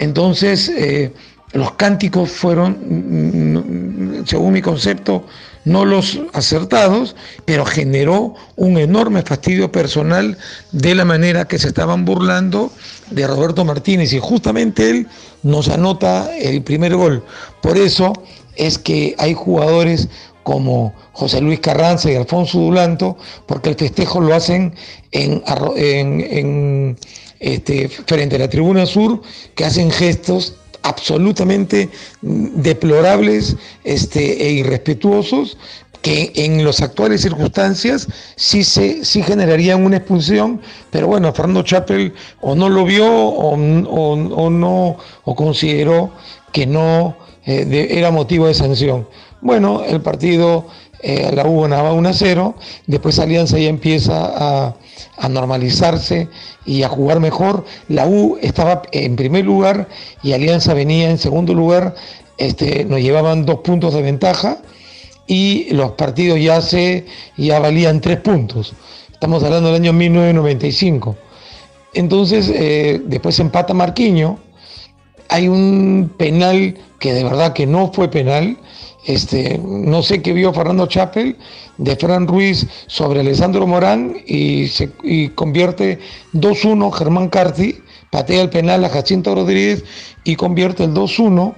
[0.00, 1.12] Entonces, eh,
[1.52, 5.28] los cánticos fueron, mm, según mi concepto,
[5.64, 10.36] no los acertados, pero generó un enorme fastidio personal
[10.72, 12.70] de la manera que se estaban burlando
[13.10, 15.08] de Roberto Martínez y justamente él
[15.42, 17.24] nos anota el primer gol.
[17.62, 18.12] Por eso
[18.56, 20.08] es que hay jugadores
[20.42, 24.74] como José Luis Carranza y Alfonso Dulanto, porque el festejo lo hacen
[25.10, 26.96] en,
[27.40, 29.22] este, frente a la tribuna sur,
[29.54, 31.90] que hacen gestos absolutamente
[32.22, 35.56] deplorables este, e irrespetuosos
[36.02, 42.12] que en las actuales circunstancias sí, se, sí generarían una expulsión, pero bueno, Fernando Chappell
[42.42, 46.12] o no lo vio o, no o consideró
[46.52, 47.16] que no
[47.46, 49.08] eh, era motivo de sanción.
[49.40, 50.66] Bueno, el partido,
[51.06, 52.54] eh, la U ganaba 1 a 0,
[52.86, 54.70] después Alianza ya empieza
[55.18, 56.28] a, normalizarse
[56.64, 57.66] y a jugar mejor.
[57.88, 59.88] La U estaba en primer lugar
[60.22, 61.94] y Alianza venía en segundo lugar,
[62.38, 64.62] este, nos llevaban dos puntos de ventaja
[65.26, 67.04] y los partidos ya, se,
[67.36, 68.72] ya valían tres puntos.
[69.12, 71.16] Estamos hablando del año 1995.
[71.92, 74.38] Entonces, eh, después empata Marquiño.
[75.28, 78.56] Hay un penal que de verdad que no fue penal,
[79.06, 81.36] este, no sé qué vio Fernando Chapel
[81.78, 84.90] de Fran Ruiz sobre Alessandro Morán y, se,
[85.34, 85.98] convierte
[86.32, 89.84] 2-1 Germán Carti, patea el penal a Jacinto Rodríguez
[90.24, 91.54] y convierte el 2-1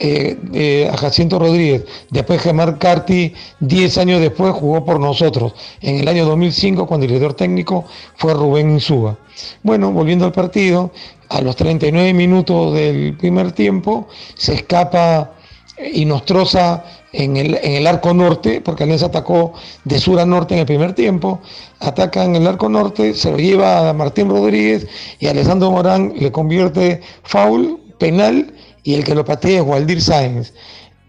[0.00, 1.84] eh, a Jacinto Rodríguez.
[2.10, 5.54] Después Gemar Carti, 10 años después, jugó por nosotros.
[5.80, 7.84] En el año 2005, cuando el director técnico
[8.16, 9.18] fue Rubén Insúa.
[9.62, 10.92] Bueno, volviendo al partido,
[11.28, 15.32] a los 39 minutos del primer tiempo, se escapa
[15.78, 19.52] y nos troza en el, en el, arco norte, porque Alianza atacó
[19.84, 21.40] de sur a norte en el primer tiempo,
[21.80, 24.86] ataca en el arco norte, se lo lleva a Martín Rodríguez
[25.18, 30.52] y Alessandro Morán le convierte foul, penal, y el que lo patea es Waldir Sáenz.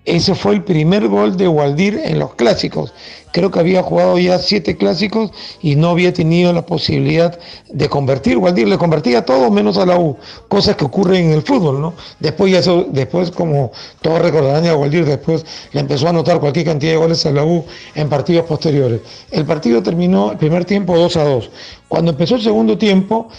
[0.05, 2.93] Ese fue el primer gol de Waldir en los clásicos.
[3.31, 7.37] Creo que había jugado ya siete clásicos y no había tenido la posibilidad
[7.69, 8.37] de convertir.
[8.37, 10.15] Waldir le convertía todo menos a la U,
[10.47, 11.95] cosas que ocurren en el fútbol, ¿no?
[12.19, 16.65] Después ya eso, después como todos recordarán ya Waldir después le empezó a anotar cualquier
[16.65, 17.65] cantidad de goles a la U
[17.95, 19.01] en partidos posteriores.
[19.31, 21.49] El partido terminó el primer tiempo 2 a 2.
[21.87, 23.29] Cuando empezó el segundo tiempo,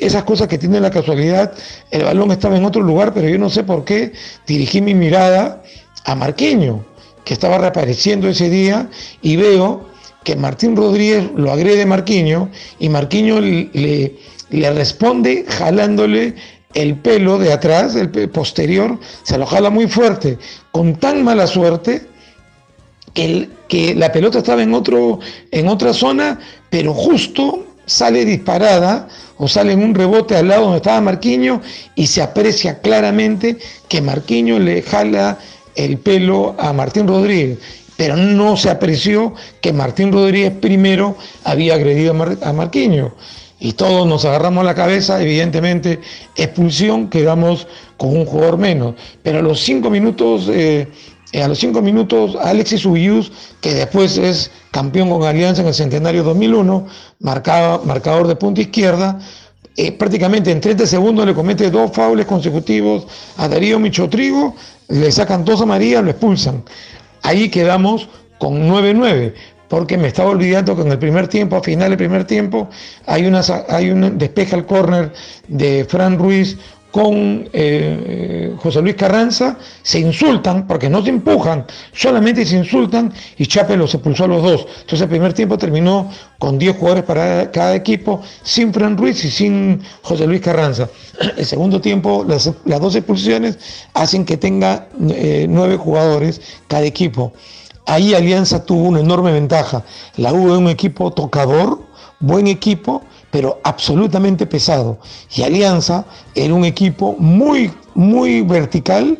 [0.00, 1.52] esas cosas que tiene la casualidad,
[1.90, 4.12] el balón estaba en otro lugar, pero yo no sé por qué
[4.46, 5.62] dirigí mi mirada
[6.08, 6.84] a Marqueño,
[7.24, 8.88] que estaba reapareciendo ese día,
[9.20, 9.86] y veo
[10.24, 14.16] que Martín Rodríguez lo agrede Marquinho y Marquinho le,
[14.48, 16.34] le responde jalándole
[16.72, 20.38] el pelo de atrás, el posterior, se lo jala muy fuerte,
[20.72, 22.06] con tan mala suerte
[23.12, 26.40] que, que la pelota estaba en, otro, en otra zona,
[26.70, 31.60] pero justo sale disparada o sale en un rebote al lado donde estaba Marquinho
[31.94, 35.38] y se aprecia claramente que Marquinho le jala
[35.78, 37.58] el pelo a Martín Rodríguez,
[37.96, 42.12] pero no se apreció que Martín Rodríguez primero había agredido
[42.42, 43.14] a, Marquinho.
[43.60, 46.00] Y todos nos agarramos la cabeza, evidentemente,
[46.36, 48.94] expulsión, quedamos con un jugador menos.
[49.22, 50.86] Pero a los cinco minutos, eh,
[51.34, 56.22] a los cinco minutos, Alexis Ubius, que después es campeón con Alianza en el Centenario
[56.22, 56.86] 2001,
[57.20, 59.18] marcador de punta izquierda,
[59.78, 64.56] eh, prácticamente en 30 segundos le comete dos faules consecutivos a Darío Michotrigo
[64.88, 66.64] le sacan dos amarillas, lo expulsan.
[67.22, 69.34] Ahí quedamos con 9-9,
[69.68, 72.68] porque me estaba olvidando que en el primer tiempo, a final del primer tiempo,
[73.06, 75.12] hay, una, hay un despeja el córner
[75.46, 76.56] de Fran Ruiz
[76.90, 83.46] con eh, José Luis Carranza, se insultan, porque no se empujan, solamente se insultan y
[83.46, 84.66] Chape los expulsó a los dos.
[84.80, 89.30] Entonces el primer tiempo terminó con 10 jugadores para cada equipo, sin Fran Ruiz y
[89.30, 90.88] sin José Luis Carranza.
[91.36, 93.58] El segundo tiempo, las, dos expulsiones
[93.94, 95.46] hacen que tenga eh,
[95.78, 97.32] jugadores cada equipo.
[97.86, 99.82] Ahí Alianza tuvo una enorme ventaja.
[100.16, 101.80] La U es un equipo tocador,
[102.20, 104.98] buen equipo, pero absolutamente pesado.
[105.34, 109.18] Y Alianza era un equipo muy, muy vertical,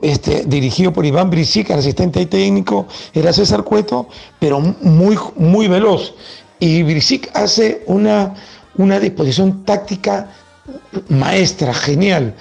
[0.00, 4.08] este, dirigido por Iván Brisic, asistente técnico era César Cueto,
[4.38, 6.14] pero muy, muy veloz.
[6.60, 8.34] Y Brisic hace una,
[8.76, 10.30] una disposición táctica
[11.08, 12.34] maestra, genial.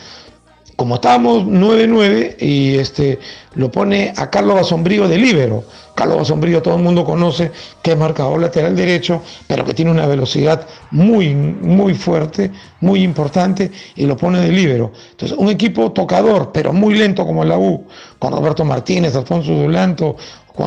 [0.78, 3.18] Como estábamos 9-9 y este,
[3.56, 5.63] lo pone a Carlos Basombrío de líbero.
[5.96, 10.06] Carlos Basombrío todo el mundo conoce que es marcador lateral derecho, pero que tiene una
[10.06, 14.92] velocidad muy, muy fuerte, muy importante, y lo pone de líbero.
[15.10, 17.88] Entonces, un equipo tocador, pero muy lento como la U,
[18.20, 20.16] con Roberto Martínez, Alfonso Dulanto,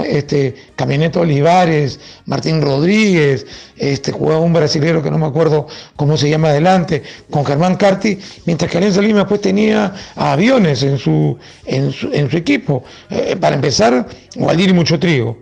[0.07, 6.31] este, Camioneto Olivares, Martín Rodríguez, este, jugaba un brasilero que no me acuerdo cómo se
[6.31, 11.93] llama adelante, con Germán Carti, mientras que Alianza Lima pues tenía aviones en su, en
[11.93, 12.85] su, equipo.
[13.11, 15.39] Eh, para empezar, Waldir y Mucho Trigo,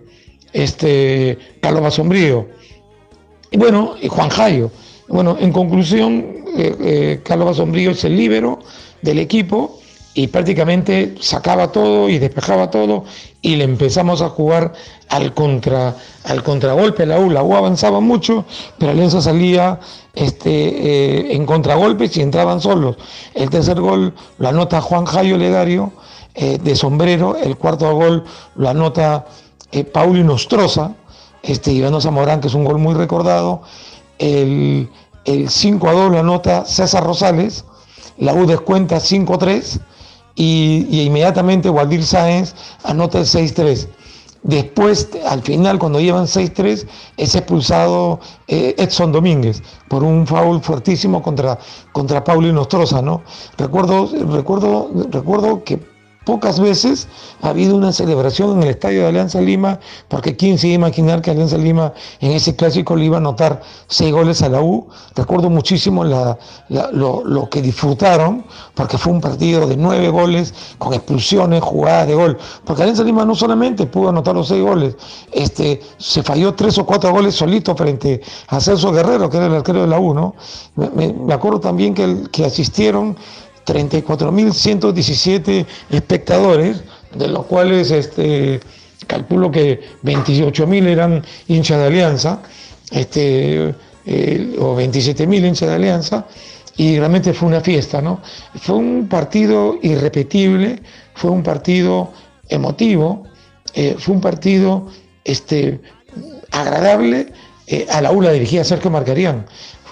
[0.51, 2.47] este, Carlos Basombrío,
[3.51, 4.71] y bueno, y Juan Jayo.
[5.07, 8.59] Bueno, en conclusión, eh, eh, Carlos Basombrío es el líbero
[9.01, 9.78] del equipo
[10.19, 13.05] y prácticamente sacaba todo y despejaba todo
[13.41, 14.73] y le empezamos a jugar
[15.07, 17.05] al contra al contragolpe.
[17.05, 18.43] La U la U avanzaba mucho
[18.77, 19.79] pero Alianza salía
[20.13, 22.97] este eh, en contragolpes y entraban solos.
[23.33, 25.93] El tercer gol lo anota Juan Jayo Legario
[26.35, 27.37] eh, de sombrero.
[27.37, 28.25] El cuarto gol
[28.57, 29.25] lo anota
[29.71, 30.95] eh, Pauli Nostroza
[31.43, 33.61] este Iván Zamorán que es un gol muy recordado.
[34.17, 34.89] El,
[35.23, 37.63] el 5 a 2 lo anota César Rosales.
[38.17, 39.79] La U descuenta 5 a 3
[40.39, 43.89] y, inmediatamente Waldir Sáenz anota el 6-3.
[44.41, 51.21] Después, al final, cuando llevan 6-3, es expulsado eh, Edson Domínguez por un foul fuertísimo
[51.21, 51.59] contra,
[51.91, 53.21] contra Paulino Nostroza, ¿no?
[53.57, 55.77] Recuerdo, recuerdo, recuerdo que
[56.29, 57.07] Pocas veces
[57.41, 60.75] ha habido una celebración en el estadio de Alianza Lima, porque quién se iba a
[60.75, 64.61] imaginar que Alianza Lima en ese clásico le iba a anotar seis goles a la
[64.61, 64.87] U.
[65.15, 72.07] Recuerdo muchísimo lo, que disfrutaron, porque fue un partido de nueve goles, con expulsiones, jugadas
[72.07, 72.37] de gol.
[72.63, 74.97] Porque Alianza Lima no solamente pudo anotar los seis goles,
[75.31, 79.55] este, se falló tres o cuatro goles solito frente a Celso Guerrero, que era el
[79.55, 80.35] arquero de la U, ¿no?
[80.75, 83.17] Me, acuerdo también que, que asistieron
[83.69, 88.59] 34.117 espectadores, de los cuales este,
[89.07, 92.41] calculo que 28.000 eran hinchas de Alianza,
[92.91, 96.25] este, eh, o 27.000 hinchas de Alianza,
[96.77, 98.21] y realmente fue una fiesta, ¿no?
[98.55, 100.81] Fue un partido irrepetible,
[101.13, 102.11] fue un partido
[102.47, 103.25] emotivo,
[103.73, 104.87] eh, fue un partido
[105.25, 105.81] este,
[106.51, 107.33] agradable.
[107.67, 108.89] Eh, a la ULA dirigía Sergio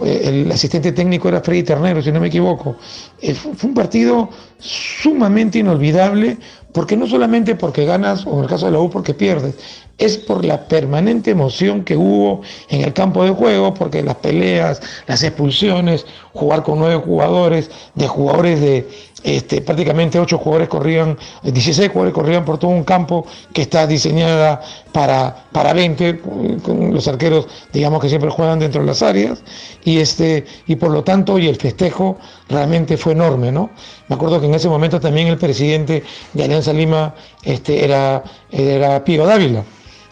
[0.03, 2.75] El asistente técnico era Freddy Ternero, si no me equivoco.
[3.21, 4.29] Eh, fue, un partido
[4.59, 6.37] sumamente inolvidable,
[6.71, 9.55] porque no solamente porque ganas, o en el caso de la U porque pierdes,
[9.97, 14.81] es por la permanente emoción que hubo en el campo de juego, porque las peleas,
[15.07, 18.87] las expulsiones, jugar con nueve jugadores, de jugadores de
[19.23, 24.61] este, prácticamente ocho jugadores corrían, 16 jugadores corrían por todo un campo que está diseñada
[24.91, 29.43] para, para 20, con los arqueros, digamos que siempre juegan dentro de las áreas,
[29.83, 32.17] y, este, y por lo tanto, y el festejo
[32.47, 33.71] realmente fue enorme, ¿no?
[34.07, 39.03] Me acuerdo que en ese momento también el presidente de Alianza Lima este, era, era
[39.03, 39.63] Pío Dávila.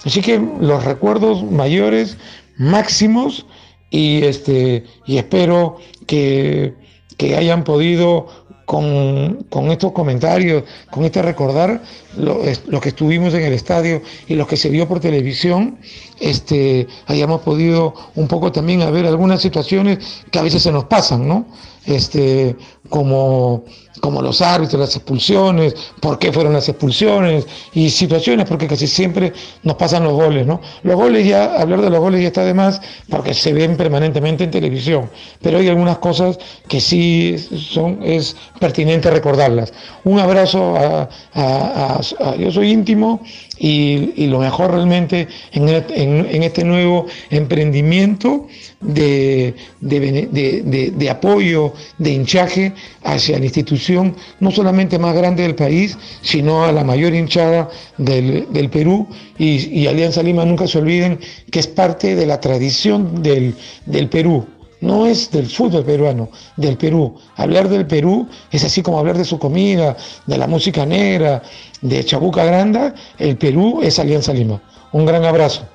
[0.06, 2.18] Así que los recuerdos mayores,
[2.58, 3.46] máximos,
[3.90, 6.74] y, este, y espero que,
[7.18, 8.28] que hayan podido
[8.66, 11.82] con, estos comentarios, con este recordar
[12.18, 12.42] lo,
[12.82, 15.78] que estuvimos en el estadio y lo que se vio por televisión,
[16.20, 20.86] este, hayamos podido un poco también a ver algunas situaciones que a veces se nos
[20.86, 21.46] pasan, ¿no?
[21.86, 22.56] Este,
[22.90, 23.66] como
[24.02, 29.34] como los árbitros, las expulsiones, por qué fueron las expulsiones y situaciones, porque casi siempre
[29.64, 30.62] nos pasan los goles, ¿no?
[30.84, 34.44] Los goles ya, hablar de los goles ya está de más porque se ven permanentemente
[34.44, 35.10] en televisión,
[35.42, 36.38] pero hay algunas cosas
[36.68, 39.74] que sí son, es pertinente recordarlas.
[40.04, 42.02] Un abrazo a,
[42.38, 43.22] yo soy íntimo
[43.58, 48.48] y, lo mejor realmente en, en este nuevo emprendimiento
[48.82, 52.74] de, de, apoyo, de hinchaje
[53.06, 58.70] hacia la institución no solamente más grande del país, sino a la mayor hinchada del,
[58.72, 59.08] Perú.
[59.38, 61.20] Y, Alianza Lima nunca se olviden
[61.52, 64.46] que es parte de la tradición del, del Perú.
[64.82, 67.16] No es del fútbol peruano, del Perú.
[67.38, 69.96] Hablar del Perú es así como hablar de su comida,
[70.28, 71.42] de la música negra,
[71.82, 72.94] de Chabuca Granda.
[73.18, 74.62] El Perú es Alianza Lima.
[74.92, 75.66] Un gran abrazo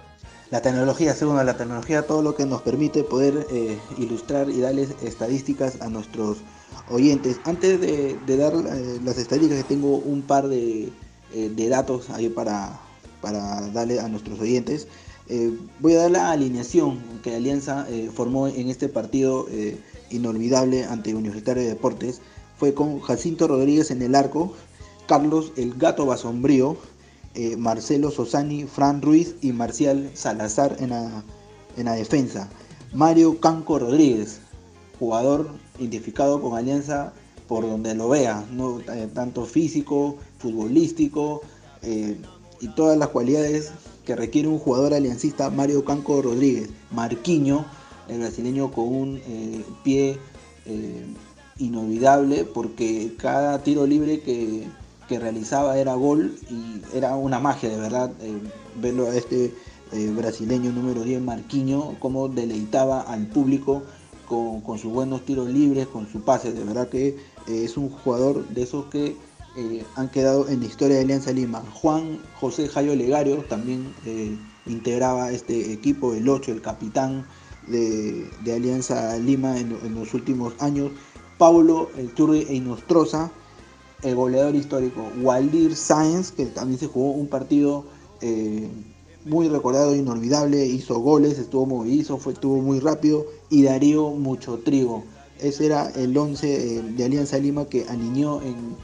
[0.51, 4.91] la tecnología, segundo, la tecnología, todo lo que nos permite poder eh, ilustrar y darles
[5.01, 6.39] estadísticas a nuestros
[6.89, 7.39] oyentes.
[7.45, 10.93] Antes de, dar eh, las estadísticas, tengo un par de,
[11.35, 12.81] eh, datos ahí para,
[13.21, 14.89] para darle a nuestros oyentes.
[15.81, 19.47] voy a dar la alineación que Alianza formó en este partido
[20.11, 22.21] inolvidable ante Universitario de Deportes.
[22.59, 24.53] Fue con Jacinto Rodríguez en el arco,
[25.07, 26.77] Carlos el Gato Basombrío,
[27.35, 31.23] eh, Marcelo Sosani, Fran Ruiz y Marcial Salazar en la,
[31.77, 32.49] en la defensa.
[32.93, 34.41] Mario Canco Rodríguez,
[34.99, 35.49] jugador
[35.81, 37.13] identificado con Alianza
[37.49, 38.81] por donde lo vea, ¿no?
[38.81, 41.43] Eh, tanto físico, futbolístico
[41.83, 42.17] eh,
[42.61, 43.73] y todas las cualidades
[44.05, 46.71] que requiere un jugador aliancista, Mario Canco Rodríguez.
[46.93, 47.65] Marquiño,
[48.09, 49.21] el brasileño con un
[49.83, 50.19] pie
[51.61, 54.67] inolvidable porque cada tiro libre que,
[55.09, 58.39] que realizaba era gol y era una magia de verdad eh,
[58.81, 59.55] verlo a este
[59.93, 63.83] eh, brasileño número 10 Marquinho como deleitaba al público
[64.31, 68.47] con, sus buenos tiros libres, con su pase, de verdad que eh, es un jugador
[68.49, 69.17] de esos que
[69.97, 71.61] han quedado en la historia de Alianza Lima.
[71.75, 73.93] Juan José Jayo Legario también
[74.65, 77.27] integraba este equipo, el 8, el capitán
[77.67, 80.93] de, Alianza Lima en, los últimos años.
[81.37, 83.33] Paulo El Churri Einostroza,
[84.03, 87.87] el goleador histórico Waldir Sáenz, que también se jugó un partido
[88.21, 88.71] eh,
[89.25, 95.05] muy recordado, inolvidable, hizo goles, estuvo movido, fue, estuvo muy rápido, y Darío Mucho Trigo.
[95.39, 98.77] Ese era el 11 eh, de Alianza Lima que alineó en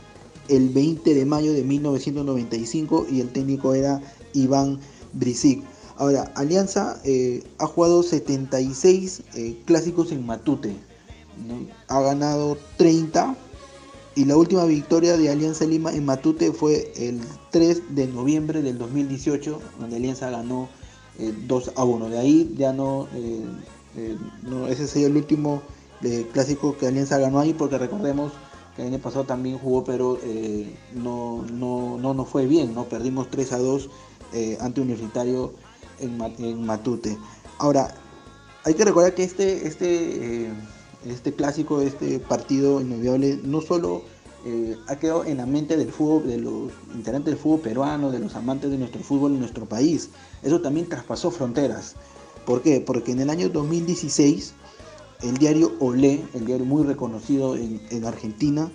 [0.48, 4.00] el 20 de mayo de 1995 y el técnico era
[4.32, 4.80] Iván
[5.12, 5.62] Brisic.
[5.98, 9.22] Ahora, Alianza eh, ha jugado 76
[9.64, 10.76] clásicos en Matute,
[11.88, 13.36] ha ganado 30
[14.16, 18.78] y la última victoria de Alianza Lima en Matute fue el 3 de noviembre del
[18.78, 20.70] 2018, donde Alianza ganó
[21.46, 22.08] 2 eh, a 1.
[22.08, 23.44] De ahí ya no, eh,
[23.94, 25.62] eh, no ese sería el último
[26.32, 28.32] clásico que Alianza ganó ahí, porque recordemos
[28.74, 30.18] que el año pasado también jugó, pero
[30.94, 32.84] no, no, no, no fue bien, ¿no?
[32.84, 33.90] Perdimos 3 a 2
[34.60, 35.52] ante Universitario
[35.98, 37.18] en, en, Matute.
[37.58, 37.94] Ahora,
[38.64, 40.50] hay que recordar que este, este
[41.04, 44.02] este clásico, este partido inolvidable, no solo
[44.44, 48.20] eh, ha quedado en la mente del fútbol, de los integrantes del fútbol peruano, de
[48.20, 50.10] los amantes de nuestro fútbol en nuestro país.
[50.42, 51.96] Eso también traspasó fronteras.
[52.44, 52.80] ¿Por qué?
[52.80, 54.54] Porque en el año 2016
[55.22, 58.70] el diario Olé, el diario muy reconocido en, Argentina,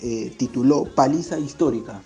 [0.00, 2.02] eh, tituló Paliza Histórica,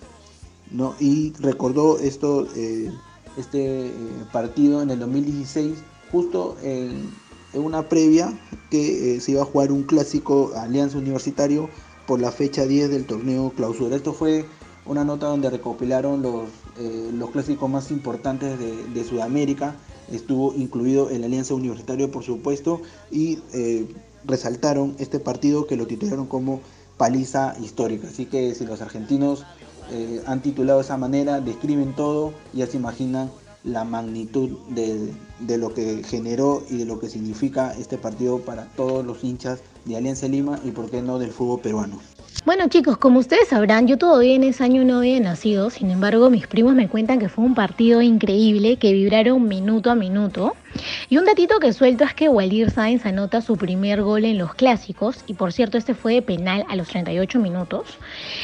[0.71, 0.95] ¿no?
[1.01, 2.91] y recordó esto, eh,
[3.37, 3.93] este
[4.33, 5.77] partido en el 2016,
[6.11, 7.11] justo en,
[7.55, 8.33] una previa
[8.71, 11.69] que se iba a jugar un clásico Alianza Universitario
[12.07, 13.97] por la fecha 10 del torneo clausura.
[13.97, 14.45] Esto fue
[14.87, 16.49] una nota donde recopilaron los,
[17.13, 19.77] los clásicos más importantes de, de, Sudamérica.
[20.11, 22.81] Estuvo incluido el Alianza Universitario, por supuesto,
[23.11, 23.39] y
[24.25, 26.61] resaltaron este partido que lo titularon como
[26.97, 28.09] paliza histórica.
[28.09, 29.45] Así que si los argentinos
[29.91, 33.31] eh, han titulado de esa manera, describen todo, ya se imaginan
[33.65, 38.65] la magnitud de, de, lo que generó y de lo que significa este partido para
[38.77, 42.01] todos los hinchas de Alianza Lima y por qué no del fútbol peruano.
[42.47, 46.31] Bueno chicos, como ustedes sabrán, yo todavía en ese año no había nacido, sin embargo
[46.31, 50.57] mis primos me cuentan que fue un partido increíble, que vibraron minuto a minuto.
[51.11, 54.55] Y un datito que suelto es que Waldir Sainz anota su primer gol en los
[54.55, 57.99] clásicos, y por cierto este fue de penal a los 38 minutos,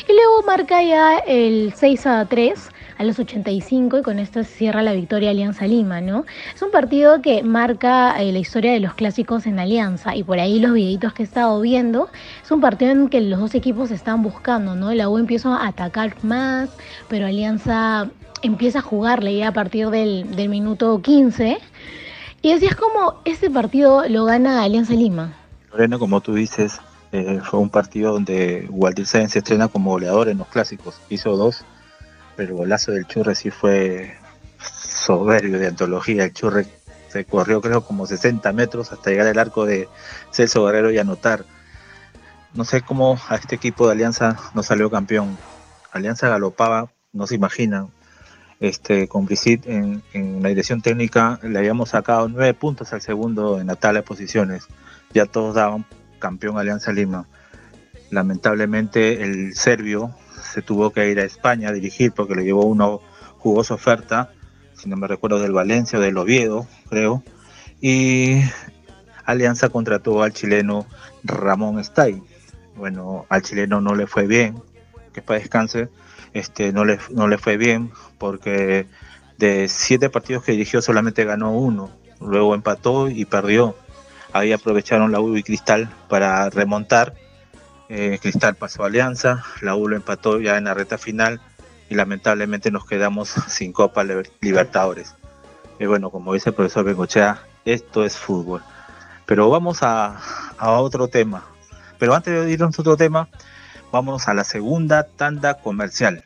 [0.07, 2.69] y luego marca ya el 6 a 3
[2.99, 6.25] a los 85 y con esto se cierra la victoria Alianza Lima, ¿no?
[6.55, 10.39] Es un partido que marca eh, la historia de los clásicos en Alianza y por
[10.39, 12.09] ahí los videitos que he estado viendo,
[12.43, 14.93] es un partido en que los dos equipos están buscando, ¿no?
[14.95, 16.71] La U empieza a atacar más,
[17.09, 18.11] pero Alianza
[18.43, 21.59] empieza a jugarle a partir del, minuto 15.
[22.43, 25.35] Y así es como este partido lo gana Alianza Lima.
[25.73, 26.81] Lorena, como tú dices,
[27.13, 31.01] eh, fue un partido donde Waldir Sáenz se estrena como goleador en los clásicos.
[31.11, 31.65] Hizo dos
[32.39, 34.17] el golazo del Churre sí fue
[34.61, 36.25] soberbio de antología.
[36.25, 36.67] El Churre
[37.09, 39.89] se corrió creo como 60 metros hasta llegar al arco de
[40.33, 41.45] Celso Guerrero y anotar.
[42.55, 45.37] No sé cómo a este equipo de Alianza no salió campeón.
[45.93, 47.91] Alianza galopaba, no se imaginan.
[48.59, 50.03] Este, con Brisit en,
[50.43, 54.67] la dirección técnica le habíamos sacado nueve puntos al segundo en la tabla de posiciones.
[55.13, 55.85] Ya todos daban
[56.19, 57.27] campeón Alianza Lima.
[58.11, 60.15] Lamentablemente el serbio
[60.53, 62.87] se tuvo que ir a España a dirigir porque le llevó una
[63.39, 64.33] jugosa oferta,
[64.75, 67.23] si no me recuerdo del Valencia o del Oviedo, creo,
[67.81, 68.41] y
[69.25, 70.87] Alianza contrató al chileno
[71.25, 72.23] Ramón Stay.
[72.77, 74.63] Bueno, al chileno no le fue bien,
[75.13, 75.89] que para descanse,
[76.33, 78.87] este, no, le, no le fue bien porque
[79.39, 81.91] de siete partidos que dirigió solamente ganó uno,
[82.21, 83.75] luego empató y perdió.
[84.33, 87.15] Ahí aprovecharon la U y Cristal para remontar
[87.89, 91.41] eh, Cristal pasó a Alianza, la U empató ya en la reta final
[91.89, 94.05] y lamentablemente nos quedamos sin Copa
[94.41, 95.15] Libertadores.
[95.79, 98.63] Y bueno, como dice el profesor Bengochea, esto es fútbol.
[99.27, 100.21] Pero vamos a,
[100.59, 101.45] a otro tema.
[101.99, 103.29] Pero antes de irnos a otro tema,
[103.93, 106.25] vamos a la segunda tanda comercial.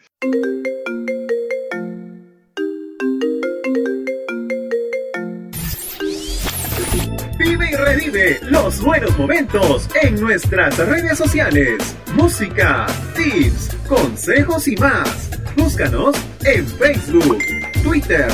[7.91, 11.97] Revive los buenos momentos en nuestras redes sociales.
[12.15, 12.87] Música,
[13.17, 15.29] tips, consejos y más.
[15.57, 16.15] Búscanos
[16.45, 17.39] en Facebook,
[17.83, 18.31] Twitter,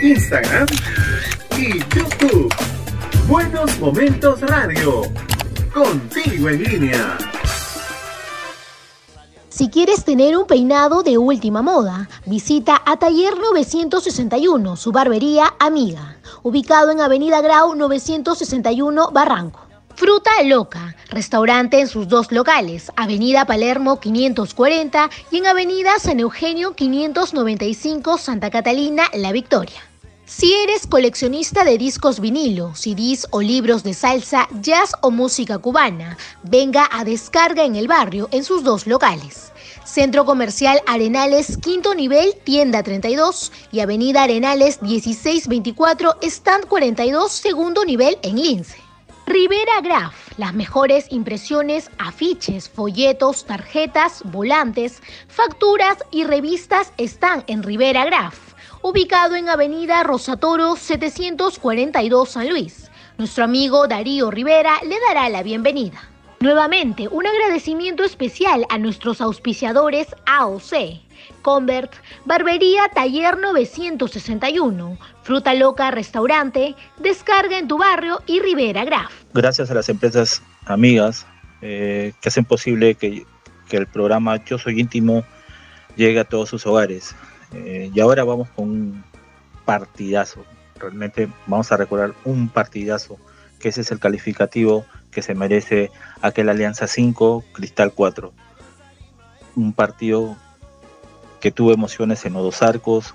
[0.00, 0.66] Instagram
[1.58, 2.54] y YouTube.
[3.28, 5.02] Buenos Momentos Radio.
[5.74, 7.18] Contigo en línea.
[9.56, 16.15] Si quieres tener un peinado de última moda, visita a Taller 961, su barbería amiga,
[16.46, 19.66] ubicado en Avenida Grau 961 Barranco.
[19.96, 26.76] Fruta Loca, restaurante en sus dos locales, Avenida Palermo 540 y en Avenida San Eugenio
[26.76, 29.80] 595 Santa Catalina, La Victoria.
[30.24, 36.16] Si eres coleccionista de discos vinilo, CDs o libros de salsa, jazz o música cubana,
[36.44, 39.52] venga a Descarga en el barrio en sus dos locales.
[39.96, 48.18] Centro Comercial Arenales, quinto nivel, tienda 32 y Avenida Arenales 1624, stand 42, segundo nivel
[48.20, 48.76] en Lince.
[49.24, 58.04] Rivera Graph, las mejores impresiones, afiches, folletos, tarjetas, volantes, facturas y revistas están en Rivera
[58.04, 62.90] Graph ubicado en Avenida Rosatoro 742 San Luis.
[63.16, 66.15] Nuestro amigo Darío Rivera le dará la bienvenida.
[66.46, 71.00] Nuevamente, un agradecimiento especial a nuestros auspiciadores AOC,
[71.42, 71.92] Convert,
[72.24, 79.10] Barbería Taller 961, Fruta Loca Restaurante, Descarga en tu barrio y Rivera Graf.
[79.34, 81.26] Gracias a las empresas amigas
[81.62, 83.26] eh, que hacen posible que,
[83.68, 85.24] que el programa Yo Soy Íntimo
[85.96, 87.16] llegue a todos sus hogares.
[87.54, 89.04] Eh, y ahora vamos con un
[89.64, 90.44] partidazo.
[90.78, 93.18] Realmente vamos a recordar un partidazo,
[93.58, 94.86] que ese es el calificativo
[95.16, 95.90] que se merece
[96.20, 98.34] aquel Alianza 5, Cristal 4.
[99.54, 100.36] Un partido
[101.40, 103.14] que tuvo emociones en los dos arcos,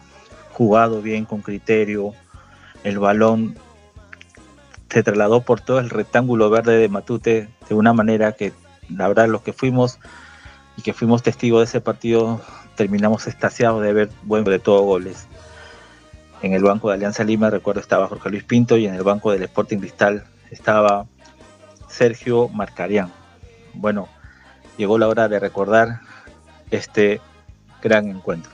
[0.51, 2.15] jugado bien con criterio,
[2.83, 3.55] el balón
[4.89, 8.51] se trasladó por todo el rectángulo verde de Matute de una manera que
[8.89, 9.99] la verdad los que fuimos
[10.77, 12.41] y que fuimos testigos de ese partido,
[12.75, 15.27] terminamos extasiados de ver buen de todos goles.
[16.41, 19.31] En el banco de Alianza Lima, recuerdo, estaba Jorge Luis Pinto y en el banco
[19.31, 21.05] del Sporting Cristal estaba
[21.91, 23.11] Sergio Marcarián.
[23.73, 24.07] Bueno,
[24.77, 25.99] llegó la hora de recordar
[26.71, 27.21] este
[27.81, 28.51] gran encuentro.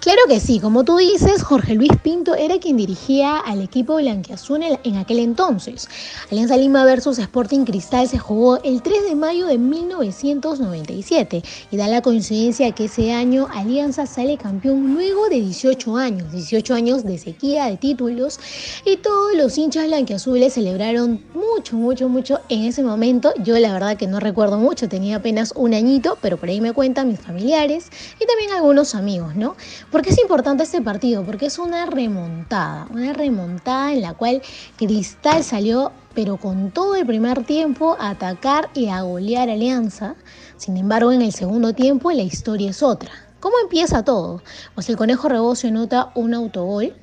[0.00, 4.62] Claro que sí, como tú dices, Jorge Luis Pinto era quien dirigía al equipo blanquiazul
[4.84, 5.88] en aquel entonces.
[6.30, 11.88] Alianza Lima versus Sporting Cristal se jugó el 3 de mayo de 1997 y da
[11.88, 17.18] la coincidencia que ese año Alianza sale campeón luego de 18 años, 18 años de
[17.18, 18.40] sequía de títulos
[18.84, 23.32] y todos los hinchas blanquiazules celebraron mucho, mucho, mucho en ese momento.
[23.42, 26.72] Yo la verdad que no recuerdo mucho, tenía apenas un añito, pero por ahí me
[26.72, 29.56] cuentan mis familiares y también algunos amigos, ¿no?
[29.90, 31.24] ¿Por qué es importante este partido?
[31.24, 34.42] Porque es una remontada, una remontada en la cual
[34.76, 40.14] Cristal salió, pero con todo el primer tiempo, a atacar y a golear Alianza.
[40.56, 43.10] Sin embargo, en el segundo tiempo la historia es otra.
[43.40, 44.42] ¿Cómo empieza todo?
[44.74, 46.94] Pues el Conejo Rebocio nota un autogol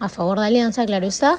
[0.00, 1.38] a favor de Alianza, claro está.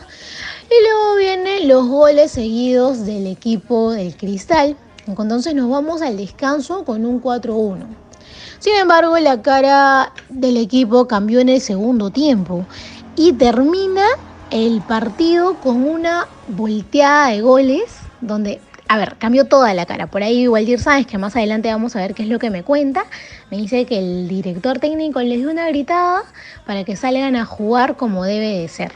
[0.65, 4.77] Y luego vienen los goles seguidos del equipo del Cristal.
[5.07, 8.00] Entonces nos vamos al descanso con un 4-1.
[8.61, 12.63] Sin embargo, la cara del equipo cambió en el segundo tiempo
[13.15, 14.05] y termina
[14.51, 17.85] el partido con una volteada de goles
[18.21, 20.05] donde, a ver, cambió toda la cara.
[20.05, 22.61] Por ahí Waldir Sáenz, que más adelante vamos a ver qué es lo que me
[22.61, 23.05] cuenta,
[23.49, 26.23] me dice que el director técnico les dio una gritada
[26.67, 28.91] para que salgan a jugar como debe de ser.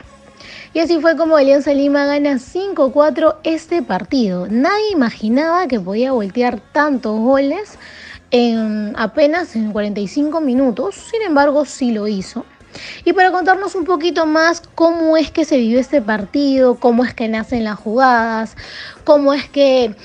[0.76, 4.46] Y así fue como Alianza Lima gana 5-4 este partido.
[4.48, 7.80] Nadie imaginaba que podía voltear tantos goles
[8.36, 12.46] en apenas en 45 minutos, sin embargo sí lo hizo.
[13.06, 17.14] Y para contarnos un poquito más cómo es que se vivió este partido, cómo es
[17.14, 18.58] que nacen las jugadas,
[19.06, 19.96] cómo es que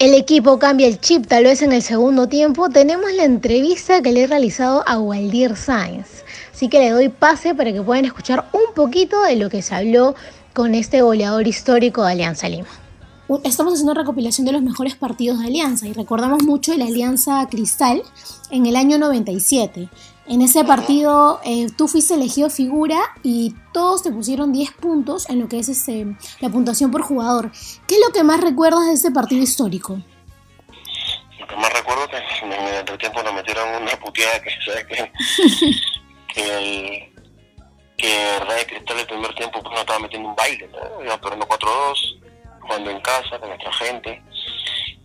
[0.00, 4.10] el equipo cambia el chip tal vez en el segundo tiempo, tenemos la entrevista que
[4.10, 6.24] le he realizado a Waldir Sainz.
[6.52, 9.76] Así que le doy pase para que puedan escuchar un poquito de lo que se
[9.76, 10.16] habló
[10.52, 12.87] con este goleador histórico de Alianza Lima
[13.44, 17.46] estamos haciendo una recopilación de los mejores partidos de Alianza y recordamos mucho la Alianza
[17.50, 18.02] Cristal
[18.50, 19.88] en el año 97.
[20.26, 25.40] En ese partido eh, tú fuiste elegido figura y todos te pusieron 10 puntos en
[25.40, 26.06] lo que es este,
[26.40, 27.50] la puntuación por jugador.
[27.86, 29.98] ¿Qué es lo que más recuerdas de ese partido histórico?
[31.38, 34.86] Lo que más recuerdo es que en el entretiempo nos metieron una puteada que, ¿sabes?
[34.86, 35.12] que,
[36.34, 37.18] que el
[37.96, 41.04] que Cristal el primer tiempo pues, no estaba metiendo un baile, ¿no?
[41.04, 42.27] Iba perdiendo 4-2
[42.68, 44.22] jugando en casa con nuestra gente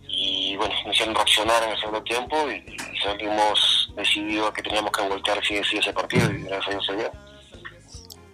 [0.06, 5.02] y bueno, nos hicieron reaccionar en el segundo tiempo y, salimos decididos que teníamos que
[5.02, 7.10] voltear sí, sí ese partido y gracias a Dios se dio.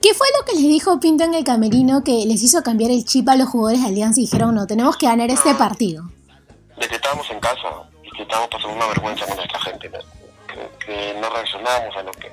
[0.00, 3.04] ¿Qué fue lo que les dijo Pinto en el camerino que les hizo cambiar el
[3.04, 6.04] chip a los jugadores de Alianza y dijeron no, tenemos que ganar este partido?
[6.78, 9.90] De que estábamos en casa y que estábamos pasando una vergüenza con nuestra gente,
[10.86, 12.30] Que, no reaccionábamos a lo que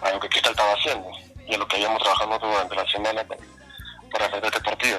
[0.00, 1.08] a lo que Cristal estaba haciendo
[1.46, 3.40] y a lo que habíamos trabajado durante la semana para,
[4.10, 4.98] para hacer este partido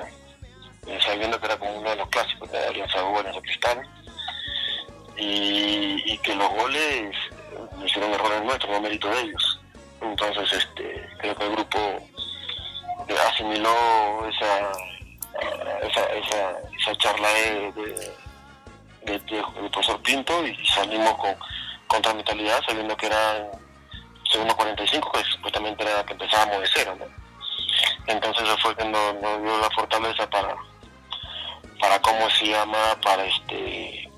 [1.06, 3.90] sabiendo que era como uno de los clásicos de Alianza de Alianza Cristal,
[5.18, 9.60] y, y, que los goles eh, hicieron errores nuestros, no mérito de ellos.
[10.00, 11.80] Entonces, este, creo que el grupo
[13.08, 13.74] eh, asimiló
[14.30, 14.72] esa,
[15.82, 16.04] esa,
[16.78, 17.72] esa, charla de,
[19.06, 21.36] de, de, profesor Pinto y salimos con,
[21.88, 23.50] contra mentalidad, sabiendo que era
[24.32, 26.96] segundo 45, que supuestamente era que empezábamos de cero.
[27.00, 27.06] ¿no?
[28.08, 30.56] Entonces eso fue que nos dio la fortaleza para,
[31.80, 34.09] para cómo se llama, para este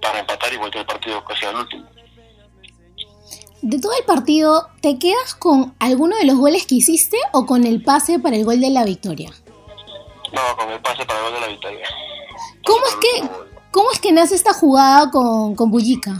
[0.00, 1.86] para empatar y volver el partido casi al último.
[3.62, 7.64] De todo el partido, ¿te quedas con alguno de los goles que hiciste o con
[7.64, 9.30] el pase para el gol de la victoria?
[10.32, 11.88] No, con el pase para el gol de la victoria.
[12.66, 13.28] ¿Cómo es que,
[13.70, 16.10] cómo es que nace esta jugada con, con Bullica?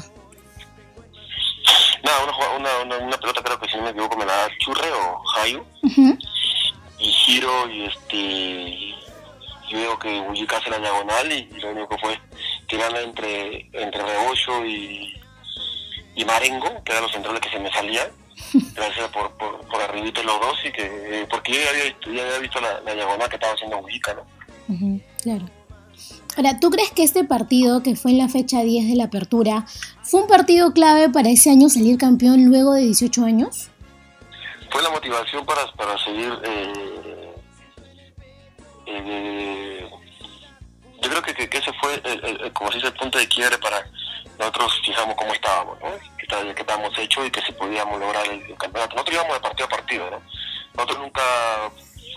[2.05, 4.93] No, una, una, una, pelota creo que si no me equivoco me la da Churre
[4.93, 5.65] o Jayu.
[6.99, 8.95] Y giro y este
[9.73, 12.21] yo veo que Bullica hace la diagonal y, lo único que fue
[12.69, 15.15] tirarla entre, entre Rebollo y,
[16.15, 18.09] y Marengo, que eran los centrales que se me salían,
[18.75, 22.61] gracias por, por, por arribito los dos, y que, porque yo ya había, había visto
[22.61, 24.25] la, diagonal que estaba haciendo Bullica, ¿no?
[25.23, 25.45] claro.
[26.37, 29.67] Ahora, ¿tú crees que este partido, que fue en la fecha 10 de la apertura,
[30.03, 33.69] fue un partido clave para ese año salir campeón luego de 18 años?
[34.71, 37.12] Fue la motivación para, para seguir eh,
[38.95, 39.91] eh,
[41.03, 43.85] yo creo que, que, ese fue, el, como se dice, el punto de quiebre para
[44.39, 45.91] nosotros fijamos cómo estábamos, ¿no?
[46.55, 48.95] que, estábamos hechos y que si podíamos lograr el, campeonato.
[48.95, 50.23] Nosotros íbamos de partido a partido, ¿no?
[50.75, 51.23] Nosotros nunca,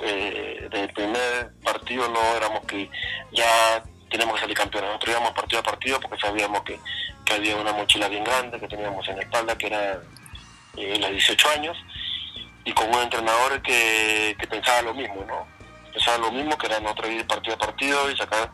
[0.04, 2.90] eh, desde el primer partido no éramos que
[3.32, 6.80] ya tenemos que salir campeones, nosotros íbamos partido a partido porque sabíamos que,
[7.26, 10.00] que había una mochila bien grande que teníamos en la espalda, que era
[10.78, 11.78] eh, los 18 años,
[12.64, 15.55] y con un entrenador que, pensaba lo mismo, ¿no?
[15.96, 18.52] Pensaba lo mismo, que era nosotros ir partido a partido y sacar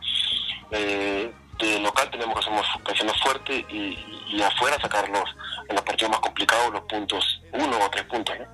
[0.70, 3.98] eh, de local tenemos que hacernos, fuerte y,
[4.32, 5.28] y, afuera sacarlos
[5.68, 8.46] en los partidos más complicados los puntos, uno o tres puntos, ¿no?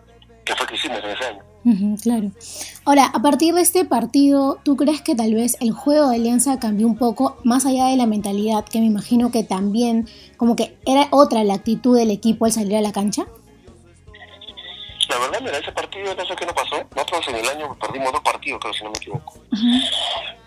[0.45, 1.49] Que fue que hicimos en ese año
[2.03, 2.31] claro.
[2.85, 6.59] Ahora, a partir de este partido, ¿tú crees que tal vez el juego de Alianza
[6.59, 10.79] cambió un poco más allá de la mentalidad, que me imagino que también como que
[10.87, 13.27] era otra la actitud del equipo al salir a la cancha?
[15.09, 16.77] La verdad, mira, ese partido, no sé qué nos pasó.
[16.95, 19.35] Nosotros en el año perdimos dos partidos, creo, si no me equivoco.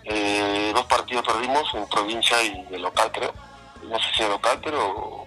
[0.04, 3.32] Eh, dos partidos perdimos en provincia y de local, creo.
[3.84, 5.24] No sé si de local, pero...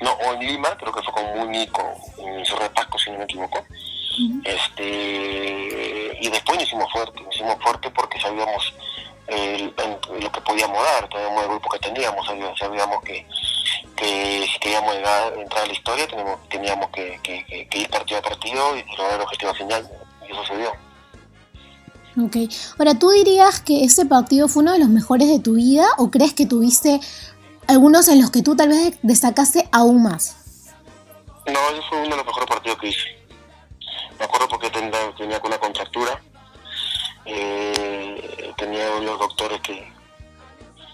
[0.00, 1.86] No, o en Lima, creo que fue con Muni, con,
[2.18, 3.64] en Cerro de Pasco, si no me equivoco
[4.44, 8.74] este y después nos hicimos fuerte, nos hicimos fuerte porque sabíamos
[9.28, 12.26] lo que podíamos dar, sabíamos el grupo que teníamos,
[12.58, 13.26] sabíamos que,
[13.96, 19.16] si queríamos entrar a la historia teníamos, teníamos que, ir partido a partido y lograr
[19.16, 19.88] el objetivo final,
[20.26, 20.72] y eso se dio.
[22.24, 22.36] Ok,
[22.78, 26.10] ahora tú dirías que ese partido fue uno de los mejores de tu vida o
[26.10, 27.00] crees que tuviste
[27.68, 30.36] algunos en los que tú tal vez destacaste aún más?
[31.46, 33.18] No, ese fue uno de los mejores partidos que hice
[34.18, 36.20] me acuerdo porque tenía, tenía una contractura,
[37.28, 39.92] eh, tenía unos doctores que,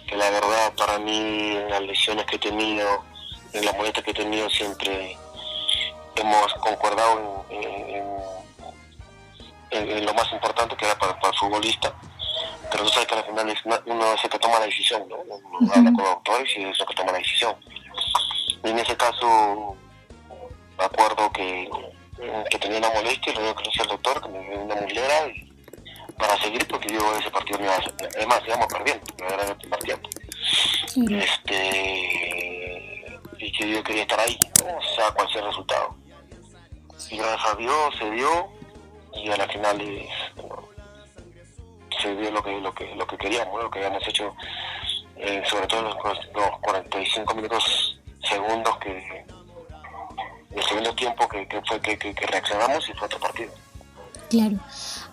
[0.07, 3.05] que la verdad para mí en las lesiones que he tenido,
[3.53, 5.17] en las molestias que he tenido siempre
[6.17, 8.05] hemos concordado en,
[10.05, 11.93] lo más importante que era para, el futbolista.
[12.71, 15.17] Pero tú sabes que al final es uno es el que toma la decisión, ¿no?
[15.17, 17.55] Uno habla con doctores y es el que toma la decisión.
[18.65, 19.77] Y en ese caso,
[20.79, 21.71] me acuerdo que
[22.51, 25.29] que tenía una molestia y luego que le al doctor que me dio una mulera
[25.29, 25.54] y
[26.19, 27.83] para seguir porque yo ese partido me iba a
[28.17, 30.11] además íbamos perdiendo era el primer tiempo
[30.97, 34.77] este y que yo quería estar ahí ¿no?
[34.77, 35.97] o sea cual sea el resultado
[37.11, 38.49] y gracias a Dios se dio
[39.15, 39.83] y a la final
[42.01, 44.35] se dio lo que lo que lo que queríamos lo que habíamos hecho
[45.17, 45.97] eh, sobre todo los,
[46.35, 47.99] los 45 minutos
[48.29, 49.25] segundos que
[50.55, 53.53] el segundo tiempo que, fue que, reaccionamos y fue otro partido.
[54.31, 54.59] Claro.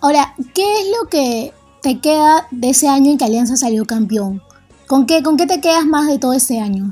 [0.02, 4.42] Ahora, ¿qué es lo que te queda de ese año en que Alianza salió campeón?
[4.88, 6.92] ¿Con qué, con qué te quedas más de todo ese año?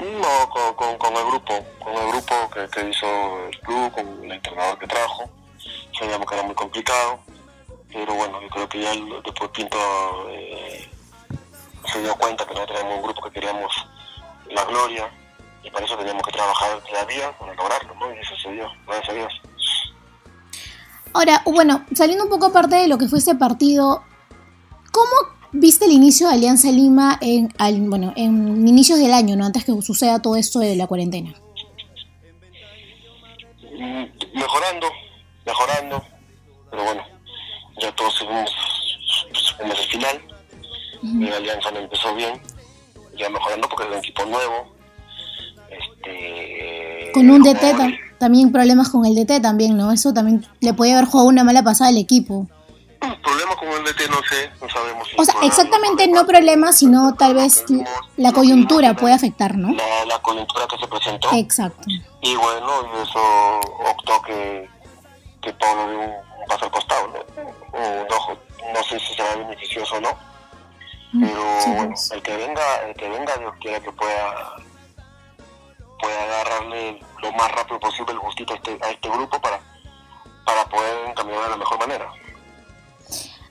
[0.00, 0.48] No,
[0.98, 3.06] con, el grupo, con el grupo que, hizo
[3.48, 5.30] el club, con el entrenador que trajo.
[5.98, 7.20] Sabíamos que era muy complicado,
[7.92, 8.90] pero bueno, yo creo que ya
[9.24, 9.78] después Pinto
[10.30, 10.88] eh,
[11.92, 13.72] se dio cuenta que no teníamos un grupo que queríamos
[14.50, 15.10] la gloria,
[15.62, 18.14] y para eso teníamos que trabajar día a día para lograrlo, ¿no?
[18.14, 19.32] Y eso se dio, gracias a Dios.
[21.14, 24.02] Ahora, bueno, saliendo un poco aparte de lo que fue ese partido,
[24.90, 25.12] ¿cómo
[25.52, 27.48] viste el inicio de Alianza Lima en,
[27.88, 29.46] bueno, en inicios del año, ¿no?
[29.46, 31.32] Antes que suceda todo esto de la cuarentena.
[33.78, 34.04] Mm,
[34.34, 34.88] mejorando,
[35.46, 36.02] mejorando,
[36.68, 37.02] pero bueno,
[37.80, 38.50] ya todos seguimos
[39.60, 40.22] en el final.
[41.02, 42.40] Mi alianza no empezó bien,
[43.16, 44.73] ya mejorando porque es un equipo nuevo,
[46.06, 49.92] este, con un DT también problemas con el DT también, ¿no?
[49.92, 52.46] Eso también le puede haber jugado una mala pasada al equipo.
[53.22, 55.08] Problemas con el DT no sé, no sabemos.
[55.18, 57.64] o sea, exactamente no problemas, sino tal vez
[58.16, 59.74] la coyuntura puede afectar, ¿no?
[60.06, 61.28] La, coyuntura que se presentó.
[61.32, 61.84] Exacto.
[61.86, 64.68] Y bueno, y eso optó que,
[65.42, 67.44] que Pablo dio un paso al costado, ¿no?
[67.74, 70.08] no, no sé si será beneficioso o no.
[71.12, 74.56] Mm, pero bueno, el que venga, el que venga, Dios quiera que pueda
[75.98, 79.60] pueda agarrarle lo más rápido posible el gustito a este, a este grupo para,
[80.44, 82.10] para poder encaminar de la mejor manera.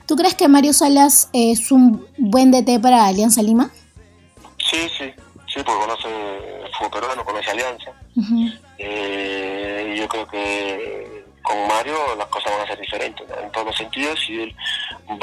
[0.06, 3.70] ¿Tú crees que Mario Salas es un buen DT para Alianza Lima?
[4.58, 5.12] Sí, sí,
[5.46, 6.08] sí, porque conoce
[6.76, 7.90] fútbol peruano, conoce Alianza.
[8.78, 13.76] eh, yo creo que con Mario las cosas van a ser diferentes en todos los
[13.76, 14.56] sentidos y él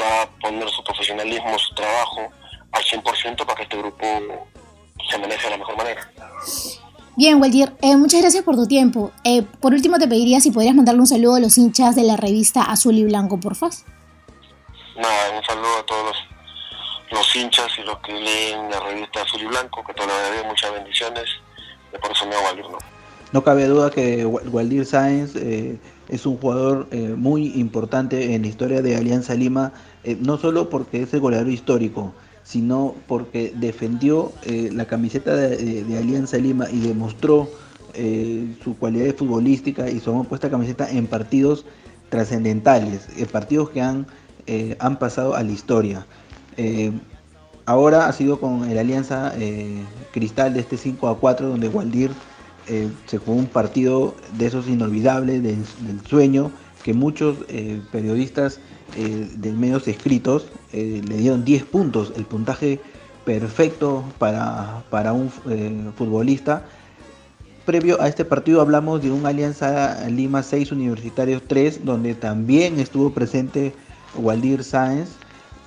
[0.00, 2.28] va a poner su profesionalismo, su trabajo
[2.72, 4.06] al 100% para que este grupo
[5.10, 6.10] se maneje de la mejor manera.
[7.14, 9.12] Bien, Waldir, eh, muchas gracias por tu tiempo.
[9.22, 12.16] Eh, por último, te pediría si podrías mandarle un saludo a los hinchas de la
[12.16, 13.68] revista Azul y Blanco, porfa.
[14.96, 16.16] Nada, un saludo a todos
[17.10, 21.24] los, hinchas y los que leen la revista Azul y Blanco, que todavía muchas bendiciones.
[21.92, 22.78] De por eso me Waldir, ¿no?
[23.32, 28.80] No cabe duda que Waldir Sáenz eh, es un jugador muy importante en la historia
[28.80, 29.72] de Alianza Lima,
[30.20, 36.38] no solo porque es el goleador histórico, sino porque defendió eh, la camiseta de, Alianza
[36.38, 37.48] Lima y demostró
[37.94, 41.64] eh, su cualidad futbolística y su puesta camiseta en partidos
[42.08, 44.06] trascendentales, en partidos que han,
[44.46, 46.06] eh, han pasado a la historia.
[47.64, 49.82] ahora ha sido con el Alianza eh,
[50.12, 52.10] Cristal de este 5 a 4, donde Waldir
[52.68, 55.64] eh, se jugó un partido de esos inolvidables, del,
[56.08, 56.52] sueño,
[56.82, 58.60] que muchos eh, periodistas
[58.94, 62.78] de medios escritos le dieron 10 puntos, el puntaje
[63.24, 65.30] perfecto para, para un
[65.96, 66.66] futbolista.
[67.64, 73.14] Previo a este partido hablamos de un Alianza Lima 6 Universitarios 3, donde también estuvo
[73.14, 73.72] presente
[74.14, 75.08] Waldir Sáenz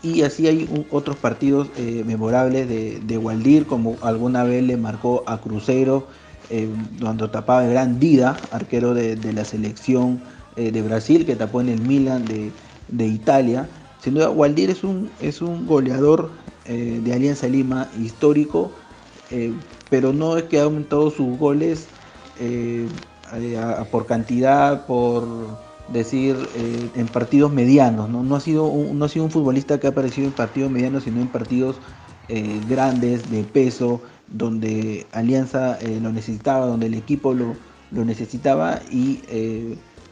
[0.05, 5.39] y así hay otros partidos eh, memorables de, Waldir, como alguna vez le marcó a
[5.39, 6.07] Cruzeiro,
[6.51, 6.69] eh,
[7.01, 10.21] cuando tapaba el gran Dida, arquero de, la selección
[10.55, 13.67] eh, de Brasil, que tapó en el Milan de, Italia.
[14.01, 16.29] Sin duda, Waldir es un, es un goleador
[16.67, 18.71] de Alianza Lima histórico,
[19.89, 21.87] pero no es que ha aumentado sus goles
[23.91, 25.27] por cantidad, por
[25.87, 28.09] decir, eh, en partidos medianos.
[28.09, 28.35] ¿no?
[28.35, 31.21] ha sido un, no ha sido un futbolista que ha aparecido en partidos medianos, sino
[31.21, 31.77] en partidos
[32.27, 37.55] eh, grandes, de peso, donde Alianza eh, lo necesitaba, donde el equipo lo,
[37.91, 39.21] lo necesitaba y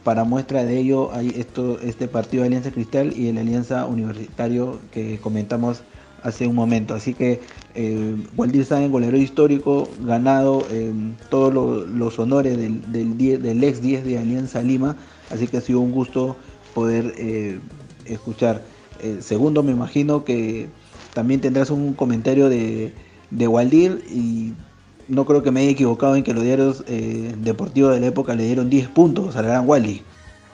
[0.04, 4.78] para muestra de ello hay esto, este partido de Alianza Cristal y el Alianza Universitario
[4.92, 5.82] que comentamos
[6.22, 6.94] hace un momento.
[6.94, 7.40] Así que
[7.74, 10.66] eh, Waldir Sáenz, goleador histórico, ganado
[11.30, 11.52] todos
[11.88, 14.96] los honores del, del ex 10 de Alianza Lima
[15.30, 16.36] Así que ha sido un gusto
[16.74, 17.58] poder eh,
[18.04, 18.62] escuchar.
[19.00, 20.68] Eh, segundo, me imagino que
[21.12, 22.92] también tendrás un comentario de,
[23.30, 24.52] de Waldir y
[25.08, 28.34] no creo que me haya equivocado en que los diarios eh, deportivos de la época
[28.34, 30.02] le dieron 10 puntos al gran Wally.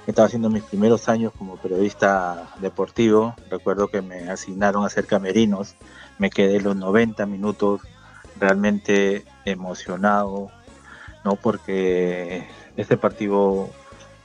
[0.06, 3.34] Estaba haciendo mis primeros años como periodista deportivo.
[3.50, 5.76] Recuerdo que me asignaron a hacer camerinos.
[6.18, 7.82] Me quedé los 90 minutos
[8.40, 10.50] realmente emocionado,
[11.24, 11.36] ¿no?
[11.36, 12.46] Porque
[12.76, 13.68] este partido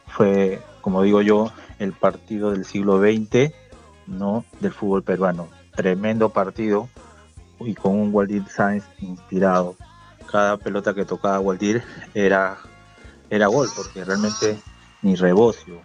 [0.07, 3.51] fue, como digo yo, el partido del siglo XX,
[4.07, 4.45] ¿no?
[4.61, 5.49] Del fútbol peruano.
[5.76, 6.89] Tremendo partido
[7.59, 9.76] y con un Waldir Sáenz inspirado.
[10.32, 12.57] Cada pelota que tocaba Waldir era,
[13.30, 14.59] era gol, porque realmente
[15.01, 15.82] ni Rebocio,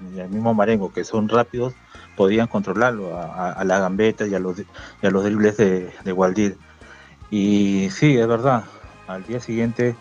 [0.00, 1.74] ni el mismo Marengo, que son rápidos,
[2.16, 6.56] podían controlarlo a, la gambeta y a los, y a los dribles de, de Waldir.
[7.30, 8.64] Y sí, es verdad,
[9.06, 9.96] al día siguiente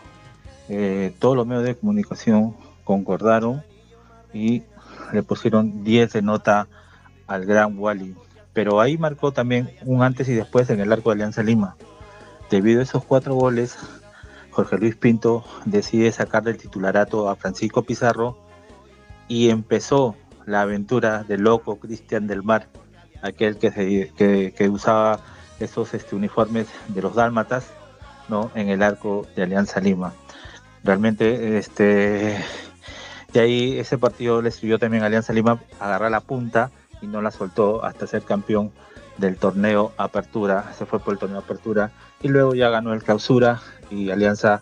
[0.69, 3.63] eh, todos los medios de comunicación concordaron
[4.33, 4.63] y
[5.13, 6.67] le pusieron 10 de nota
[7.25, 8.15] al gran Wally.
[8.53, 11.75] Pero ahí marcó también un antes y después en el arco de Alianza Lima.
[12.49, 13.77] Debido a esos cuatro goles,
[14.51, 18.37] Jorge Luis Pinto decide sacarle el titularato a Francisco Pizarro
[19.27, 22.67] y empezó la aventura del loco Cristian del Mar,
[23.21, 25.19] aquel que, usaba
[25.59, 27.67] esos este, uniformes de los dálmatas
[28.29, 28.49] ¿no?
[28.55, 30.13] en el arco de Alianza Lima.
[30.83, 32.37] Realmente este,
[33.33, 36.71] y ahí ese partido le sirvió también a Alianza Lima agarrar la punta
[37.01, 38.71] y no la soltó hasta ser campeón
[39.17, 40.73] del torneo Apertura.
[40.77, 41.91] Se fue por el torneo Apertura
[42.21, 44.61] y luego ya ganó el Clausura y Alianza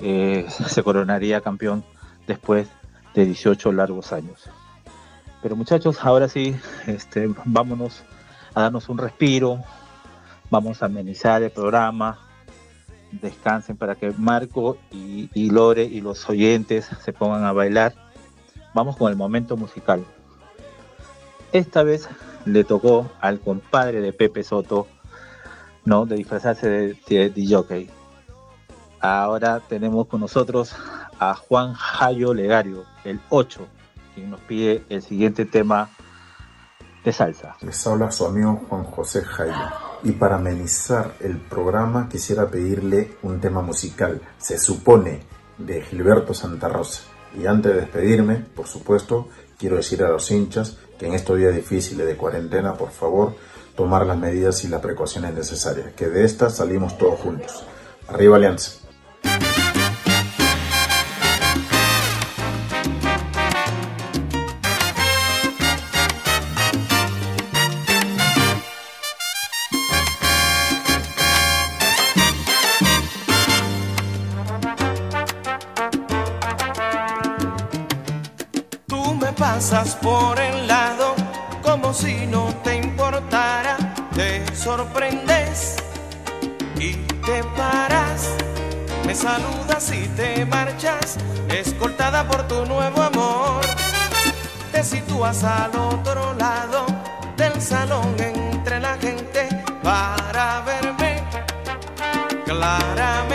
[0.00, 1.84] eh, se coronaría campeón
[2.26, 2.68] después
[3.14, 4.48] de 18 largos años.
[5.42, 6.56] Pero muchachos, ahora sí,
[6.86, 8.04] este, vámonos
[8.54, 9.60] a darnos un respiro,
[10.50, 12.18] vamos a amenizar el programa,
[13.10, 17.94] descansen para que Marco y, Lore y los oyentes se pongan a bailar.
[18.74, 20.04] Vamos con el momento musical.
[21.52, 22.08] Esta vez
[22.46, 24.86] le tocó al compadre de Pepe Soto,
[25.84, 26.06] ¿no?
[26.06, 27.88] De disfrazarse de, de,
[29.00, 30.74] Ahora tenemos con nosotros
[31.18, 33.66] a Juan Jayo Legario, el 8,
[34.14, 35.90] quien nos pide el siguiente tema
[37.04, 37.56] de salsa.
[37.60, 39.52] Les habla su amigo Juan José Jayo.
[40.04, 45.20] Y para amenizar el programa quisiera pedirle un tema musical, se supone,
[45.58, 47.02] de Gilberto Santa Rosa.
[47.38, 49.28] Y antes de despedirme, por supuesto,
[49.58, 53.34] quiero decir a los hinchas en estos días difíciles de cuarentena, por favor,
[53.76, 57.64] tomar las medidas y las precauciones necesarias, que de estas salimos todos juntos.
[58.08, 58.82] Arriba Alianza.
[80.02, 80.21] por
[89.14, 93.60] Saludas y te marchas, escoltada por tu nuevo amor.
[94.72, 96.86] Te sitúas al otro lado
[97.36, 99.48] del salón entre la gente
[99.82, 101.22] para verme
[102.46, 103.31] claramente.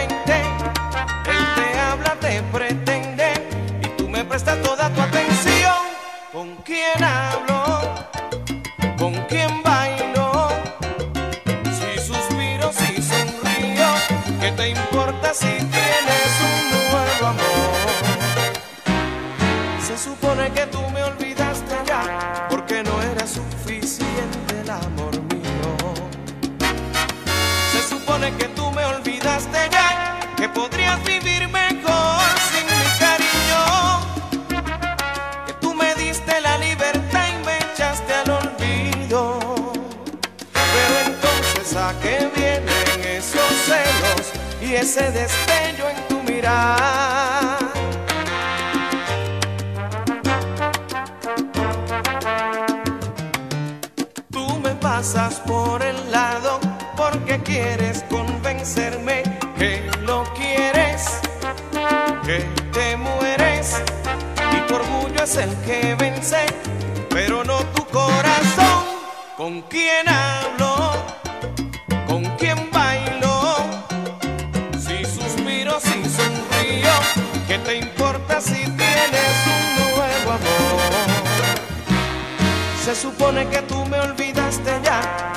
[31.06, 33.64] vivir mejor sin mi cariño.
[35.46, 39.40] Que tú me diste la libertad y me echaste al olvido.
[40.54, 44.32] Pero entonces a qué vienen esos celos
[44.62, 47.58] y ese destello en tu mirada.
[54.32, 56.60] Tú me pasas por el lado
[56.96, 59.17] porque quieres convencerme
[65.28, 66.46] serás el que vence,
[67.10, 68.86] pero no tu corazón.
[69.36, 70.94] ¿Con quién hablo?
[72.08, 73.56] ¿Con quién bailo?
[74.74, 76.96] Si suspiro, si sonrío,
[77.48, 80.92] ¿qué te importa si tienes un nuevo amor?
[82.84, 85.37] Se supone que tú me olvidaste ya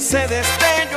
[0.00, 0.89] se destelle.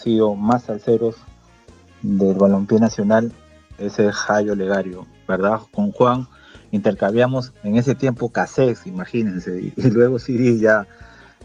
[0.00, 1.16] sido más salseros
[2.02, 3.32] del balompié nacional
[3.78, 5.60] es el Jayo Legario, ¿verdad?
[5.72, 6.26] Con Juan
[6.70, 10.86] intercambiamos en ese tiempo cassettes, imagínense, y, luego CD ya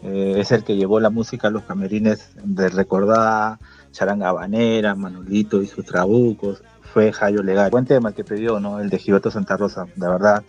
[0.04, 3.60] eh, es el que llevó la música a los camerines de recordada,
[3.92, 7.72] Charanga Habanera, Manolito y sus trabucos, fue Jayo Legario.
[7.72, 8.80] Buen tema que pidió, ¿no?
[8.80, 10.44] El de Gibato Santa Rosa, la verdad,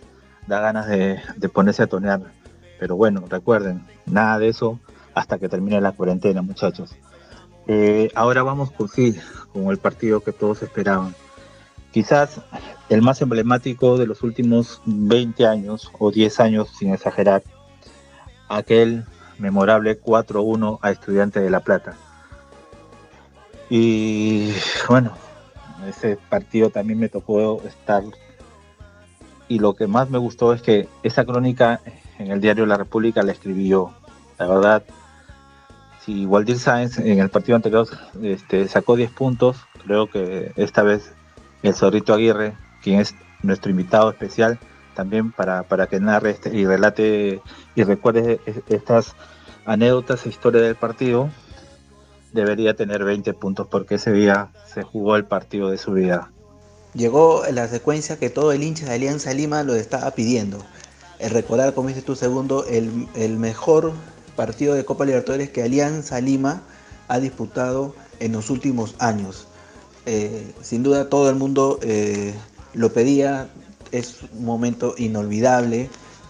[0.47, 2.21] da ganas de, de ponerse a tonear.
[2.79, 4.79] Pero bueno, recuerden, nada de eso
[5.15, 6.95] hasta que termine la cuarentena, muchachos.
[7.67, 9.15] Eh, ahora vamos con sí,
[9.51, 11.13] con el partido que todos esperaban.
[11.91, 12.41] Quizás
[12.89, 17.43] el más emblemático de los últimos 20 años o 10 años, sin exagerar,
[18.47, 19.05] aquel
[19.37, 21.95] memorable 4-1 a Estudiante de La Plata.
[23.69, 24.53] Y
[24.87, 25.11] bueno,
[25.87, 28.03] ese partido también me tocó estar.
[29.49, 31.81] Y lo que más me gustó es que esa crónica
[32.19, 33.91] en el diario La República la escribí yo.
[34.37, 34.83] La verdad,
[36.07, 37.85] si Waldir Sáenz en el partido anterior
[38.23, 41.11] este, sacó 10 puntos, creo que esta vez
[41.63, 44.57] el Zorrito Aguirre, quien es nuestro invitado especial,
[44.95, 47.41] también para, para que narre este, y relate
[47.75, 48.39] y recuerde
[48.69, 49.15] estas
[49.65, 51.29] anécdotas e historia del partido,
[52.31, 56.31] debería tener 20 puntos porque ese día se jugó el partido de su vida.
[56.93, 60.63] Llegó la secuencia que todo el hincha de Alianza Lima lo estaba pidiendo.
[61.19, 63.91] El recordar, como dices tú, segundo, el, el mejor
[64.37, 66.61] partido de Copa Libertadores que Alianza Lima
[67.09, 69.47] ha disputado en los últimos años.
[70.05, 72.33] Eh, sin duda todo el mundo eh,
[72.73, 73.49] lo pedía,
[73.91, 75.89] es un momento inolvidable.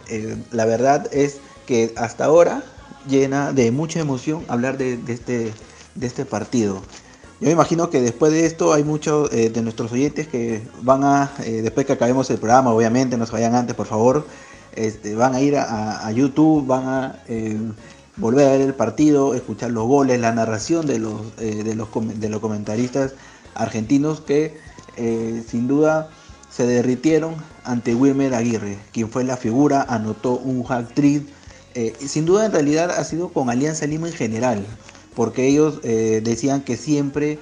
[0.10, 1.38] Eh, la verdad es
[1.68, 2.64] que hasta ahora
[3.08, 5.54] llena de mucha emoción hablar de, este,
[5.94, 6.82] de este partido.
[7.40, 11.32] Yo me imagino que después de esto hay muchos de nuestros oyentes que van a,
[11.38, 14.26] después que acabemos el programa, obviamente, no se vayan antes, por favor,
[14.76, 17.24] este, van a ir a YouTube, van a
[18.18, 21.88] volver a ver el partido, escuchar los goles, la narración de los, eh, de los,
[22.20, 23.14] de los comentaristas
[23.54, 24.58] argentinos que
[24.98, 26.10] eh, sin duda
[26.50, 31.28] se derritieron ante Wilmer Aguirre, quien fue la figura, anotó un hack trick.
[31.76, 34.66] Eh, sin duda en realidad ha sido con Alianza Lima en general,
[35.16, 37.38] porque ellos decían que siempre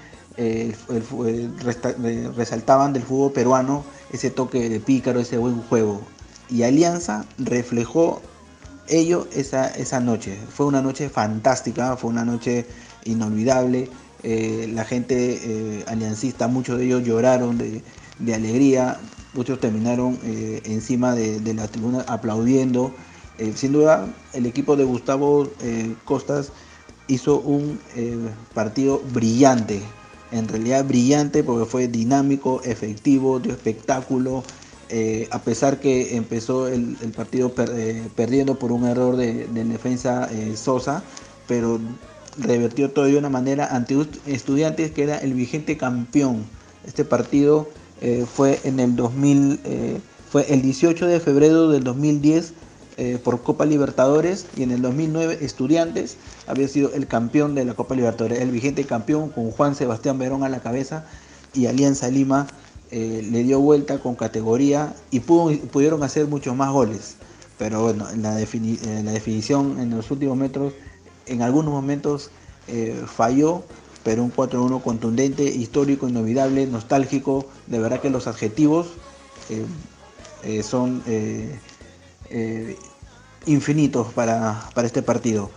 [2.36, 6.02] resaltaban del fútbol peruano ese toque de pícaro, ese buen juego.
[6.50, 8.22] Y Alianza reflejó
[8.88, 10.38] ello esa, esa noche.
[10.50, 12.66] Fue una noche fantástica, fue una noche
[13.06, 13.90] inolvidable.
[14.24, 19.00] Eh, la gente eh, aliancista, muchos de ellos lloraron de, alegría,
[19.34, 22.92] muchos terminaron eh, encima de, la tribuna aplaudiendo.
[23.56, 25.50] sin duda, el equipo de Gustavo
[26.06, 26.52] Costas
[27.08, 27.78] hizo un
[28.54, 29.82] partido brillante,
[30.32, 34.44] en realidad brillante porque fue dinámico, efectivo, dio espectáculo,
[34.90, 40.56] eh, a pesar que empezó el, partido eh, perdiendo por un error de, defensa eh,
[40.56, 41.04] Sosa,
[41.48, 41.80] pero
[42.38, 43.96] revertió todo de una manera ante
[44.28, 46.46] Estudiantes que era el vigente campeón.
[46.86, 47.68] Este partido
[48.32, 52.54] fue en el 2000, fue el 18 de febrero del 2010
[53.24, 57.96] por Copa Libertadores y en el 2009 Estudiantes había sido el campeón de la Copa
[57.96, 61.06] Libertadores, el vigente campeón con Juan Sebastián Verón a la cabeza
[61.56, 62.48] y Alianza Lima
[62.98, 67.18] eh, le dio vuelta con categoría y pudieron hacer muchos más goles.
[67.58, 70.72] Pero bueno, en la, definición en los últimos metros,
[71.26, 72.32] en algunos momentos
[72.70, 73.64] eh, falló,
[74.06, 77.46] pero un 4-1 contundente, histórico, inolvidable, nostálgico.
[77.68, 78.88] De verdad que los adjetivos
[79.50, 81.04] eh, son
[83.46, 85.52] infinitos para, para este partido.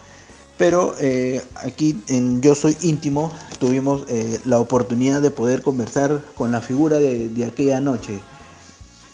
[0.58, 6.50] Pero eh, aquí en Yo Soy Íntimo tuvimos eh, la oportunidad de poder conversar con
[6.50, 8.18] la figura de, aquella noche,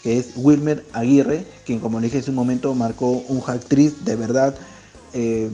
[0.01, 4.55] que es Wilmer Aguirre, quien como dije hace un momento marcó un actriz de verdad.
[5.13, 5.49] Eh,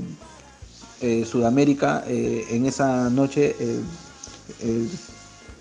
[1.26, 3.56] Sudamérica en esa noche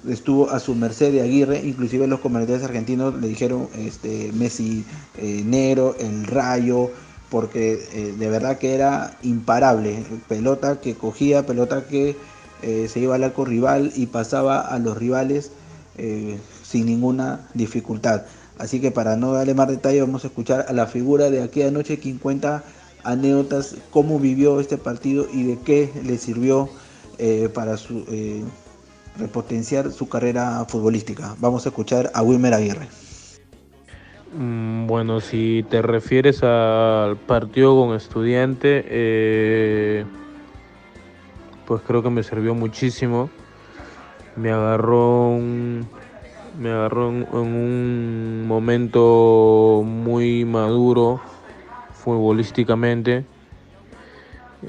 [0.07, 4.85] estuvo a su merced de Aguirre, inclusive los comerciantes argentinos le dijeron este, Messi
[5.19, 6.91] negro, el rayo,
[7.31, 10.05] porque eh, de verdad que era imparable.
[10.29, 12.17] Pelota que cogía, pelota que
[12.63, 15.53] eh, se iba al arco rival y pasaba a los rivales
[15.97, 18.23] eh, sin ninguna dificultad.
[18.59, 21.71] Así que para no darle más detalle vamos a escuchar a la figura de aquella
[21.71, 22.63] noche quien cuenta
[23.05, 26.69] anécdotas, cómo vivió este partido y de qué le sirvió
[27.55, 28.05] para su,
[29.19, 31.35] repotenciar su carrera futbolística.
[31.39, 32.89] Vamos a escuchar a Wilmer Aguirre.
[34.33, 40.05] Mm, bueno, si te refieres al partido con estudiante, eh,
[41.67, 43.29] pues creo que me sirvió muchísimo.
[44.37, 45.37] Me agarró
[46.59, 51.21] me agarró en, un momento muy maduro
[51.93, 53.25] futbolísticamente.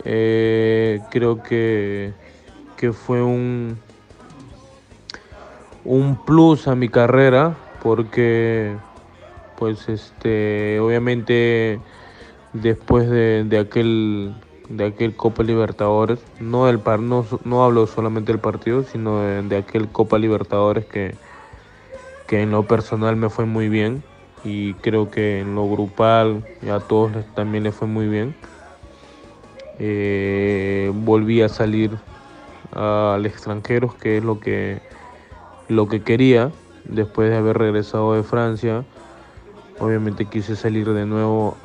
[0.06, 2.14] Eh, creo que,
[2.78, 3.78] que fue un,
[5.84, 8.78] un plus a mi carrera porque
[9.62, 11.80] pues este obviamente
[12.52, 14.34] después de, aquel
[14.70, 19.58] de aquel Copa Libertadores no del par no, no hablo solamente del partido sino de,
[19.58, 21.14] aquel Copa Libertadores que
[22.26, 24.02] que en lo personal me fue muy bien
[24.44, 28.34] y creo que en lo grupal a todos también le fue muy bien.
[29.78, 31.92] Eh, volví a salir
[32.72, 34.80] al extranjero que es lo que
[35.68, 36.52] lo que quería
[36.86, 38.86] después de haber regresado de Francia
[39.82, 41.60] obviamente quise salir de nuevo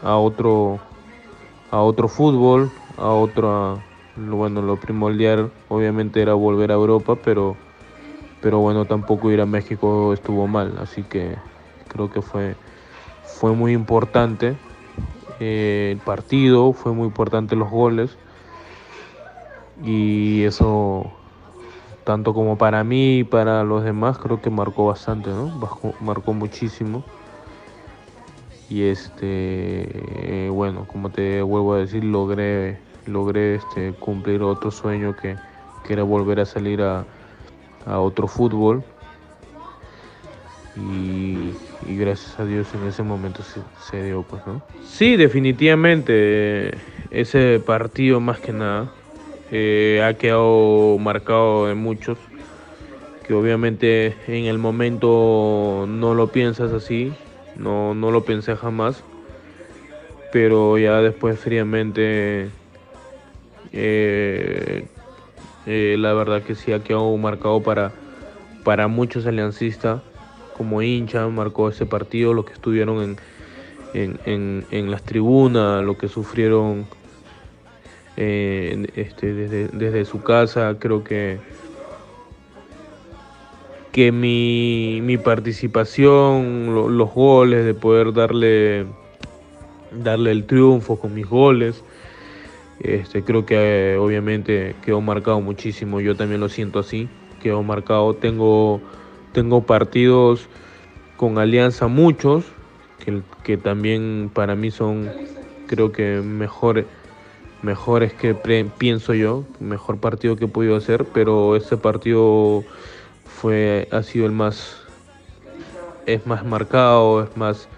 [0.00, 0.82] a otro
[1.70, 3.84] a otro fútbol, a otra,
[4.16, 7.58] bueno, lo primordial obviamente era volver a Europa, pero,
[8.40, 11.38] pero bueno, tampoco ir a México estuvo mal, así que
[11.88, 12.58] creo que fue,
[13.22, 14.58] fue muy importante
[15.40, 18.18] eh, el partido, fue muy importante los goles
[19.76, 21.16] y eso
[22.04, 25.50] tanto como para mí y para los demás creo que marcó bastante, ¿no?
[25.50, 27.04] Marcó, marcó muchísimo.
[28.70, 35.36] Y este, bueno, como te vuelvo a decir, logré, logré este, cumplir otro sueño que,
[35.84, 37.04] que era volver a salir a,
[37.84, 38.84] a otro fútbol.
[40.76, 41.52] Y,
[41.82, 43.42] gracias a Dios en ese momento
[43.90, 44.62] se, dio, pues, ¿no?
[44.84, 46.70] Sí, definitivamente,
[47.10, 48.88] ese partido más que nada
[49.50, 52.18] eh, ha quedado marcado en muchos,
[53.26, 57.12] que obviamente en el momento no lo piensas así,
[57.60, 59.02] no, no lo pensé jamás,
[60.32, 62.50] pero ya después fríamente
[63.72, 64.86] eh,
[65.66, 67.92] eh, la verdad que sí ha quedado marcado para,
[68.64, 70.02] para muchos aliancistas
[70.56, 73.16] como hincha, marcó ese partido, lo que estuvieron en,
[73.94, 76.86] en, en, en las tribunas, lo que sufrieron
[78.16, 80.76] eh, este, desde, desde, su casa.
[80.78, 81.38] Creo que,
[83.92, 88.86] que mi, mi participación, lo, los goles, de poder darle,
[89.92, 91.82] darle el triunfo con mis goles,
[92.80, 96.00] este, creo que eh, obviamente quedó marcado muchísimo.
[96.00, 97.08] Yo también lo siento así,
[97.42, 98.14] quedó marcado.
[98.14, 98.80] Tengo,
[99.32, 100.48] tengo partidos
[101.16, 102.44] con Alianza muchos,
[103.04, 105.10] que, que también para mí son
[105.66, 106.86] creo que mejores
[107.62, 108.34] mejores que
[108.78, 112.64] pienso yo, mejor partido que he podido hacer, pero ese partido
[113.40, 114.76] fue ha sido el más
[116.06, 117.68] es más marcado, es más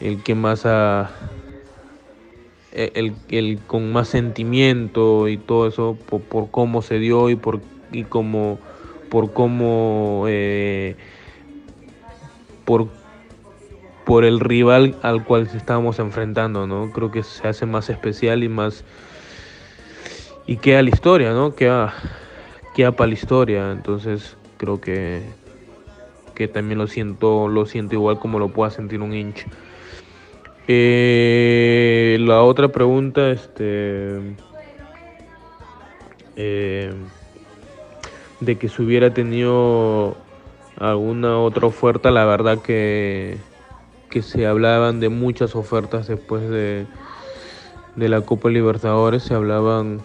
[0.00, 1.10] el que más ha
[2.72, 7.60] el, el con más sentimiento y todo eso por, por cómo se dio y por
[7.92, 8.58] y como
[9.10, 10.96] por cómo eh,
[12.64, 12.88] por
[14.04, 16.90] por el rival al cual estábamos enfrentando, ¿no?
[16.90, 18.84] Creo que se hace más especial y más
[20.46, 21.54] y queda la historia, ¿no?
[21.54, 21.94] Queda,
[22.74, 25.22] queda para la historia, entonces creo que
[26.34, 29.46] que también lo siento, lo siento igual como lo pueda sentir un hincha.
[30.66, 34.18] Eh, la otra pregunta, este,
[36.36, 36.92] eh,
[38.40, 40.16] de que si hubiera tenido
[40.76, 43.38] alguna otra oferta, la verdad que
[44.14, 46.86] que se hablaban de muchas ofertas después de,
[47.96, 50.02] de la Copa Libertadores, se hablaban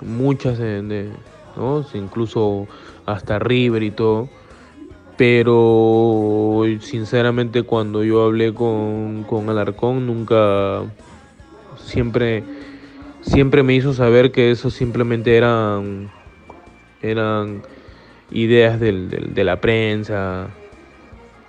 [0.00, 1.10] muchas de, de
[1.56, 1.84] ¿no?
[1.94, 2.68] incluso
[3.08, 4.28] hasta River y todo.
[5.16, 10.84] Pero sinceramente cuando yo hablé con, con Alarcón nunca
[11.76, 12.44] siempre
[13.22, 16.10] siempre me hizo saber que eso simplemente eran
[17.02, 17.62] eran
[18.30, 20.48] ideas del, del, de la prensa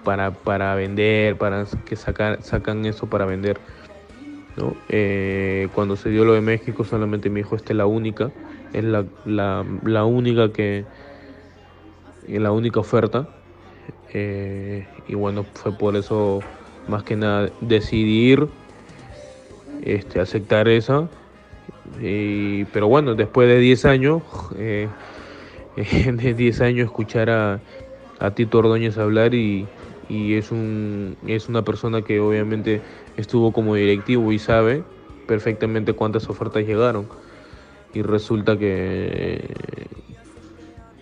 [0.03, 3.59] para, para vender, para que sacar, sacan eso para vender.
[4.57, 4.75] ¿no?
[4.89, 8.31] Eh, cuando se dio lo de México solamente me dijo, esta es la única,
[8.73, 10.85] es la, la, la única que,
[12.37, 13.27] la única oferta.
[14.13, 16.41] Eh, y bueno, fue por eso
[16.87, 18.47] más que nada decidir
[19.83, 21.07] este, aceptar esa.
[21.99, 24.21] Pero bueno, después de 10 años,
[24.57, 24.87] eh,
[25.75, 27.59] de 10 años escuchar a,
[28.19, 29.67] a Tito Ordóñez hablar y,
[30.09, 32.81] y es, un, es una persona que obviamente
[33.17, 34.83] estuvo como directivo y sabe
[35.27, 37.07] perfectamente cuántas ofertas llegaron.
[37.93, 39.55] Y resulta que,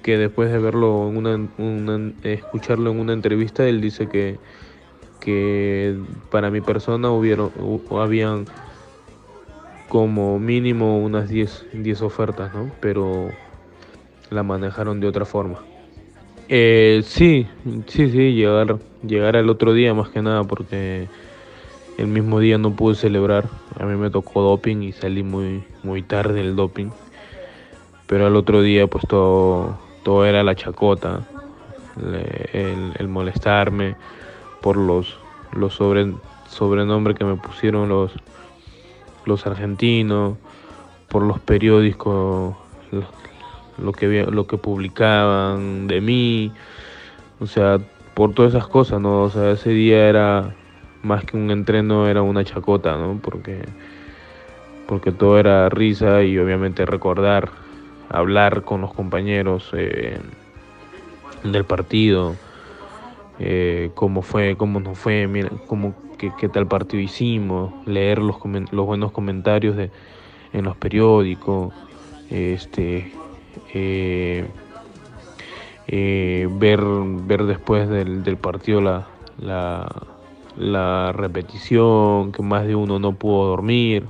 [0.07, 4.39] que después de verlo, en una, escucharlo en una entrevista, él dice que,
[5.19, 5.97] que
[6.31, 7.51] para mi persona hubieron,
[7.91, 8.45] habían
[9.89, 12.71] como mínimo unas 10, 10 ofertas, ¿no?
[12.79, 13.31] Pero
[14.29, 15.59] la manejaron de otra forma.
[16.47, 17.45] Eh, sí,
[17.87, 21.09] sí, sí, llegar, llegar al otro día más que nada porque
[21.97, 23.49] el mismo día no pude celebrar.
[23.77, 26.91] A mí me tocó doping y salí muy, muy tarde del doping.
[28.07, 31.19] Pero al otro día pues todo, todo era la chacota,
[32.53, 33.97] el, molestarme
[34.61, 35.19] por los,
[35.51, 36.13] los sobre,
[36.47, 38.13] sobrenombres que me pusieron los,
[39.25, 40.37] los argentinos,
[41.09, 42.55] por los periódicos,
[42.89, 43.03] los,
[43.77, 46.53] lo que, lo que publicaban de mí,
[47.41, 47.77] o sea,
[48.13, 49.23] por todas esas cosas, ¿no?
[49.23, 50.55] O sea, ese día era
[51.03, 53.19] más que un entreno, era una chacota, ¿no?
[53.21, 53.59] Porque,
[54.87, 57.66] porque todo era risa y obviamente recordar,
[58.09, 60.19] hablar con los compañeros eh,
[61.43, 62.35] del partido,
[63.39, 68.37] eh, cómo fue, cómo nos fue, mira, cómo, qué, qué tal partido hicimos, leer los,
[68.71, 69.91] los buenos comentarios de,
[70.53, 71.73] en los periódicos,
[72.29, 73.11] este,
[73.73, 74.45] eh,
[75.87, 76.81] eh, ver,
[77.25, 79.07] ver después del, del partido la,
[79.39, 79.87] la,
[80.57, 84.05] la repetición, que más de uno no pudo dormir.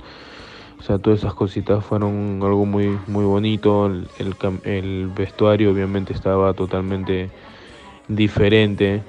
[0.88, 3.84] Sea, todas esas cositas fueron algo muy, muy bonito.
[3.84, 4.08] El,
[4.64, 7.28] el vestuario obviamente estaba totalmente
[8.08, 9.02] diferente.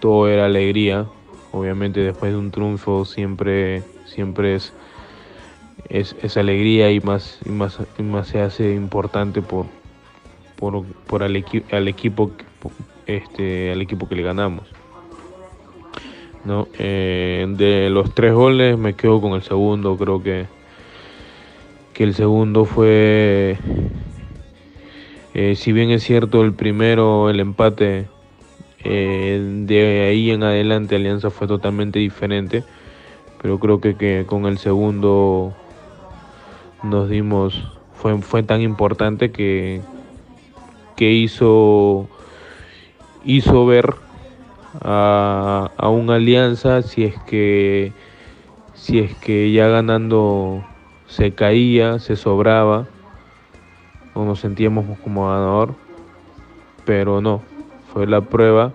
[0.00, 1.04] Todo era alegría.
[1.52, 4.72] Obviamente después de un triunfo siempre, siempre es,
[5.90, 9.66] es, es alegría y más, y más, y más se hace importante por,
[10.56, 12.30] por, por al, equi- al equipo
[13.04, 14.66] este, al equipo que le ganamos.
[16.44, 16.68] ¿no?
[16.78, 20.46] Eh, de los tres goles me quedo con el segundo, creo que,
[21.98, 23.58] que el segundo fue,
[25.34, 28.06] eh, si bien es cierto el primero, el empate,
[28.84, 32.62] eh, de ahí en adelante Alianza fue totalmente diferente,
[33.42, 35.52] pero creo que, que con el segundo
[36.84, 39.80] nos dimos, fue, fue tan importante que,
[40.94, 42.08] que hizo,
[43.24, 43.96] hizo ver
[44.82, 47.90] a, a una alianza si es que
[48.74, 50.62] si es que ya ganando
[51.08, 52.86] se caía, se sobraba
[54.14, 55.74] o nos sentíamos como ganador,
[56.84, 57.42] pero no,
[57.92, 58.72] fue la prueba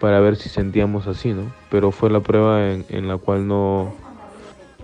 [0.00, 1.52] para ver si sentíamos así, ¿no?
[1.70, 3.92] Pero fue la prueba en, en la cual no,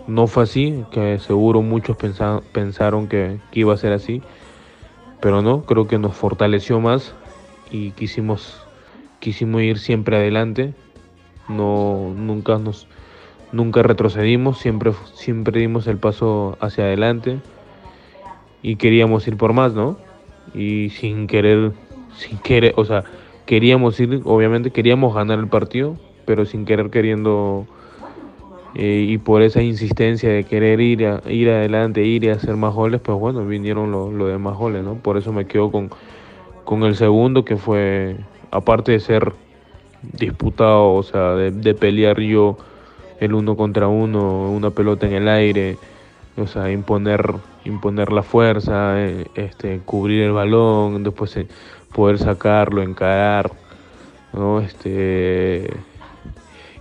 [0.06, 4.22] no fue así, que seguro muchos pensa- pensaron que, que iba a ser así,
[5.20, 7.14] pero no, creo que nos fortaleció más
[7.70, 8.66] y quisimos
[9.20, 10.74] quisimos ir siempre adelante,
[11.48, 12.88] no nunca nos
[13.52, 17.38] nunca retrocedimos, siempre siempre dimos el paso hacia adelante
[18.62, 19.96] y queríamos ir por más, ¿no?
[20.54, 21.72] Y sin querer
[22.16, 23.04] sin querer, o sea,
[23.46, 27.66] queríamos ir, obviamente queríamos ganar el partido, pero sin querer queriendo
[28.74, 32.74] eh, y por esa insistencia de querer ir a, ir adelante, ir y hacer más
[32.74, 34.94] goles, pues bueno, vinieron los lo demás goles, ¿no?
[34.94, 35.90] Por eso me quedo con,
[36.64, 38.16] con el segundo, que fue,
[38.50, 39.32] aparte de ser
[40.02, 42.56] disputado, o sea, de, de pelear yo
[43.22, 45.78] el uno contra uno, una pelota en el aire,
[46.36, 47.34] o sea, imponer,
[47.64, 51.46] imponer la fuerza, eh, este, cubrir el balón, después eh,
[51.94, 53.52] poder sacarlo, encarar,
[54.32, 54.60] ¿no?
[54.60, 55.72] Este,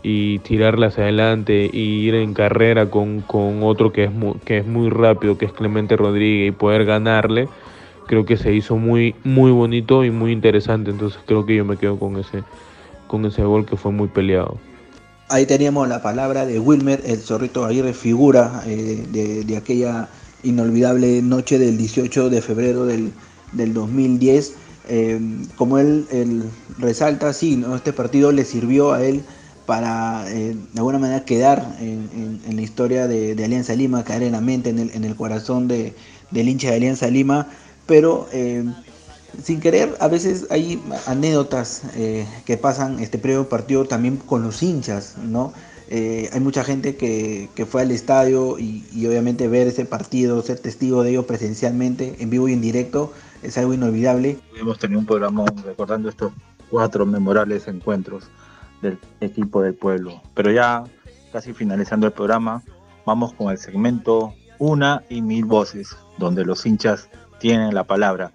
[0.01, 4.57] y tirarla hacia adelante y ir en carrera con, con otro que es, muy, que
[4.57, 7.49] es muy rápido, que es Clemente Rodríguez, y poder ganarle,
[8.07, 10.89] creo que se hizo muy, muy bonito y muy interesante.
[10.89, 12.43] Entonces creo que yo me quedo con ese,
[13.05, 14.57] con ese gol que fue muy peleado.
[15.31, 19.05] Ahí teníamos la palabra de Wilmer, el zorrito Aguirre, figura eh,
[19.47, 20.09] de, aquella
[20.43, 23.13] inolvidable noche del 18 de febrero del,
[23.53, 24.55] del 2010.
[24.89, 25.21] Eh,
[25.55, 26.05] como él,
[26.79, 27.77] resalta, sí, ¿no?
[27.77, 29.23] este partido le sirvió a él
[29.65, 34.41] para eh, de alguna manera quedar en, la historia de, Alianza Lima, caer en la
[34.41, 35.93] mente, en el, en el corazón de,
[36.31, 37.47] del hincha de Alianza Lima,
[37.85, 38.65] pero eh,
[39.41, 44.61] sin querer, a veces hay anécdotas eh, que pasan este previo partido también con los
[44.63, 45.53] hinchas, ¿no?
[45.89, 50.41] Eh, hay mucha gente que, que fue al estadio y, y obviamente ver ese partido,
[50.41, 53.11] ser testigo de ello presencialmente, en vivo y en directo,
[53.43, 54.39] es algo inolvidable.
[54.57, 56.31] Hemos tenido un programa recordando estos
[56.69, 58.29] cuatro memorables encuentros
[58.81, 60.21] del equipo del pueblo.
[60.33, 60.85] Pero ya
[61.33, 62.63] casi finalizando el programa,
[63.05, 67.09] vamos con el segmento Una y Mil Voces, donde los hinchas
[67.39, 68.31] tienen la palabra.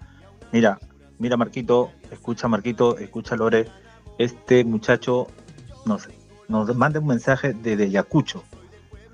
[0.51, 0.79] Mira,
[1.19, 3.67] mira Marquito, escucha Marquito, escucha Lore,
[4.17, 5.27] este muchacho
[5.85, 6.07] nos,
[6.47, 8.43] nos manda un mensaje desde Yacucho.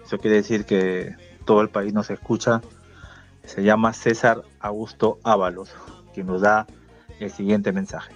[0.06, 1.16] Eso quiere decir que
[1.46, 2.62] todo el país nos escucha.
[3.46, 5.70] Se llama César Augusto Ábalos,
[6.14, 6.68] que nos da
[7.20, 8.14] el siguiente mensaje.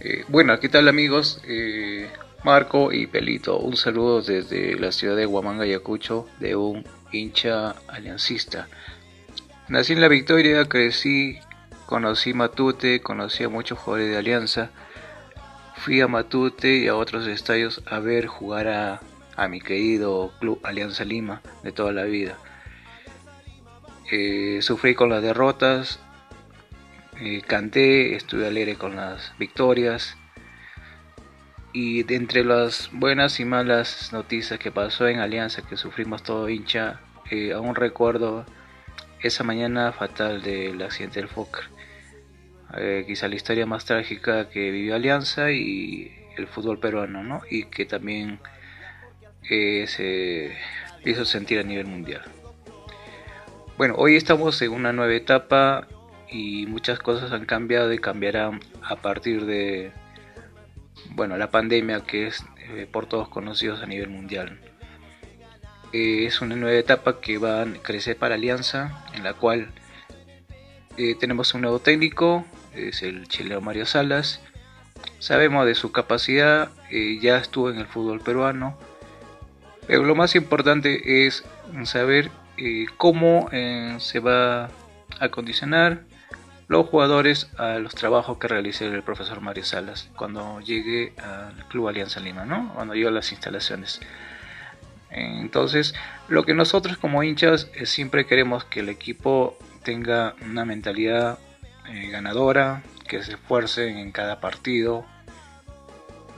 [0.00, 1.42] Eh, bueno, ¿qué tal amigos?
[1.46, 2.08] Eh,
[2.44, 8.68] Marco y Pelito, un saludo desde la ciudad de Huamanga, Ayacucho, de un hincha aliancista.
[9.68, 11.38] Nací en La Victoria, crecí,
[11.88, 14.70] conocí Matute, conocí a muchos jugadores de Alianza.
[15.74, 19.00] Fui a Matute y a otros estadios a ver jugar a,
[19.36, 22.36] a mi querido club Alianza Lima de toda la vida.
[24.12, 25.98] Eh, sufrí con las derrotas,
[27.20, 30.18] eh, canté, estuve alegre con las victorias.
[31.72, 36.50] Y de entre las buenas y malas noticias que pasó en Alianza, que sufrimos todo
[36.50, 37.00] hincha,
[37.30, 38.44] eh, aún recuerdo
[39.20, 41.64] esa mañana fatal del accidente del Fokker.
[42.76, 47.40] Eh, quizá la historia más trágica que vivió Alianza y el fútbol peruano, ¿no?
[47.50, 48.40] Y que también
[49.48, 50.56] eh, se
[51.08, 52.22] hizo sentir a nivel mundial.
[53.76, 55.86] Bueno, hoy estamos en una nueva etapa
[56.30, 59.92] y muchas cosas han cambiado y cambiarán a partir de,
[61.10, 64.58] bueno, la pandemia que es eh, por todos conocidos a nivel mundial.
[65.92, 69.70] Eh, es una nueva etapa que va a crecer para Alianza, en la cual
[70.96, 72.44] eh, tenemos un nuevo técnico,
[72.74, 74.40] es el chileno Mario Salas.
[75.18, 76.70] Sabemos de su capacidad,
[77.20, 78.76] ya estuvo en el fútbol peruano,
[79.86, 81.44] pero lo más importante es
[81.84, 82.30] saber
[82.96, 83.48] cómo
[83.98, 84.70] se va a
[85.20, 86.02] acondicionar
[86.68, 91.88] los jugadores a los trabajos que realice el profesor Mario Salas cuando llegue al Club
[91.88, 92.72] Alianza Lima, ¿no?
[92.74, 94.00] cuando llegue a las instalaciones.
[95.10, 95.94] Entonces,
[96.28, 101.38] lo que nosotros como hinchas eh, siempre queremos que el equipo tenga una mentalidad
[101.88, 105.06] eh, ganadora, que se esfuerce en cada partido,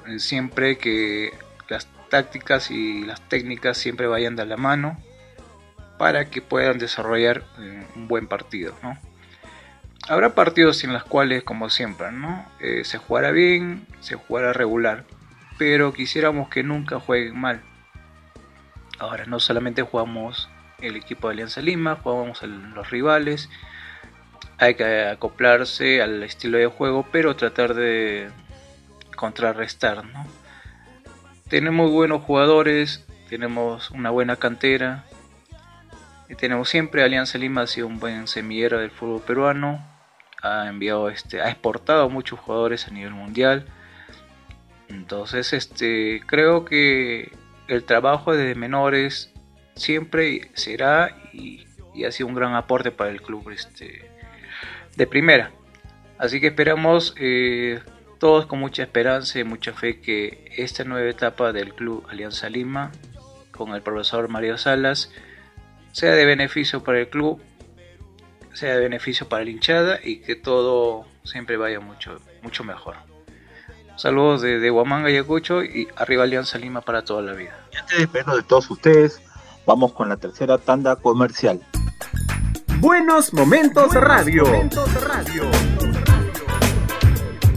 [0.06, 1.32] eh, siempre que
[1.68, 4.98] las tácticas y las técnicas siempre vayan de la mano
[5.98, 7.44] para que puedan desarrollar
[7.94, 8.74] un buen partido.
[10.08, 12.46] Habrá partidos en los cuales, como siempre, ¿no?
[12.58, 15.04] Eh, se jugará bien, se jugará regular,
[15.58, 17.60] pero quisiéramos que nunca jueguen mal.
[19.00, 20.48] Ahora, no solamente jugamos
[20.78, 23.50] el equipo de Alianza Lima, jugamos los rivales,
[24.58, 28.30] hay que acoplarse al estilo de juego, pero tratar de
[29.16, 30.24] contrarrestar, ¿no?
[31.48, 35.04] Tenemos buenos jugadores, tenemos una buena cantera,
[36.30, 39.84] y tenemos siempre Alianza Lima ha sido un buen semillero del fútbol peruano
[40.42, 43.66] ha enviado este ha exportado muchos jugadores a nivel mundial
[44.88, 47.32] entonces este creo que
[47.70, 49.32] el trabajo de menores
[49.74, 51.66] siempre será y,
[52.04, 54.10] ha sido un gran aporte para el club este
[54.96, 55.50] de primera
[56.18, 57.80] así que esperamos eh,
[58.18, 62.90] todos con mucha esperanza y mucha fe que esta nueva etapa del club Alianza Lima
[63.50, 65.12] con el profesor Mario Salas
[65.92, 67.42] sea de beneficio para el club
[68.54, 73.09] sea de beneficio para la hinchada y que todo siempre vaya mucho, mucho mejor.
[74.00, 77.50] Saludos de, de Huamanga y Ayacucho y arriba Alianza Lima para toda la vida.
[77.70, 79.20] Y antes de despedirnos de todos ustedes,
[79.66, 81.60] vamos con la tercera tanda comercial.
[82.78, 84.44] Buenos Momentos Radio.
[85.02, 85.44] Radio.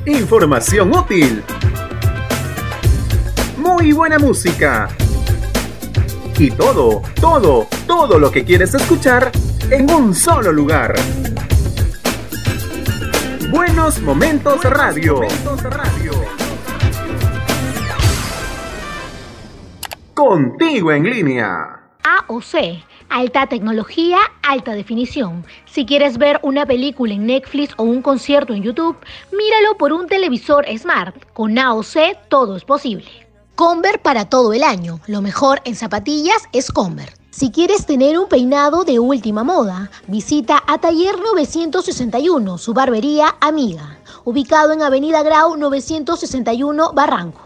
[0.06, 1.42] Información útil.
[3.56, 4.90] Muy buena música.
[6.38, 9.32] Y todo, todo, todo lo que quieres escuchar
[9.70, 10.94] en un solo lugar.
[13.54, 15.22] Buenos Momentos Radio.
[20.16, 21.80] Contigo en línea.
[22.04, 25.46] AOC, alta tecnología, alta definición.
[25.66, 28.98] Si quieres ver una película en Netflix o un concierto en YouTube,
[29.32, 31.16] míralo por un televisor smart.
[31.34, 33.06] Con AOC todo es posible.
[33.54, 35.00] Conver para todo el año.
[35.06, 37.23] Lo mejor en zapatillas es Conver.
[37.34, 43.98] Si quieres tener un peinado de última moda, visita a Taller 961, su barbería amiga,
[44.24, 47.42] ubicado en Avenida Grau 961 Barranco.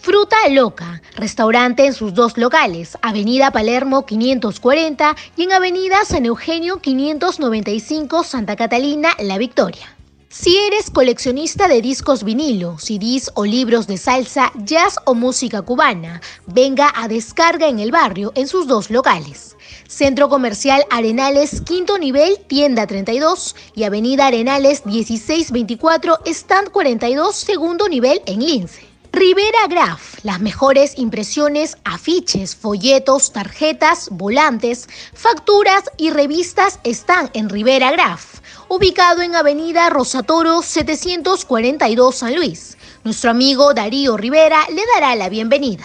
[0.00, 6.76] Fruta Loca, restaurante en sus dos locales, Avenida Palermo 540 y en Avenida San Eugenio
[6.76, 9.95] 595 Santa Catalina, La Victoria.
[10.38, 16.20] Si eres coleccionista de discos vinilo, CDs o libros de salsa, jazz o música cubana,
[16.46, 19.56] venga a Descarga en el barrio en sus dos locales.
[19.88, 28.20] Centro Comercial Arenales, quinto nivel, tienda 32 y Avenida Arenales 1624, stand 42, segundo nivel
[28.26, 28.86] en Lince.
[29.12, 37.90] Rivera Graph, las mejores impresiones, afiches, folletos, tarjetas, volantes, facturas y revistas están en Rivera
[37.90, 38.35] Graph
[38.68, 42.76] ubicado en Avenida Rosatoro 742 San Luis.
[43.04, 45.84] Nuestro amigo Darío Rivera le dará la bienvenida.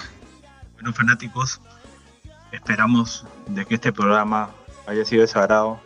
[0.75, 1.61] Bueno, fanáticos,
[2.51, 4.49] esperamos de que este programa
[4.87, 5.79] haya sido de sagrado.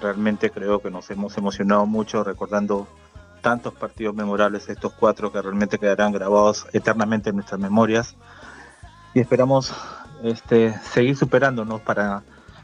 [0.00, 2.88] Realmente creo que nos hemos emocionado mucho recordando
[3.40, 8.16] tantos partidos memorables, estos cuatro que realmente quedarán grabados eternamente en nuestras memorias.
[9.14, 9.72] Y esperamos
[10.22, 12.22] este, seguir superándonos para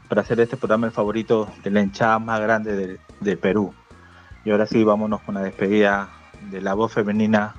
[0.09, 3.73] para hacer este programa el favorito de la hinchada más grande de, Perú.
[4.43, 6.09] Y ahora sí, vámonos con la despedida
[6.49, 7.55] de la voz femenina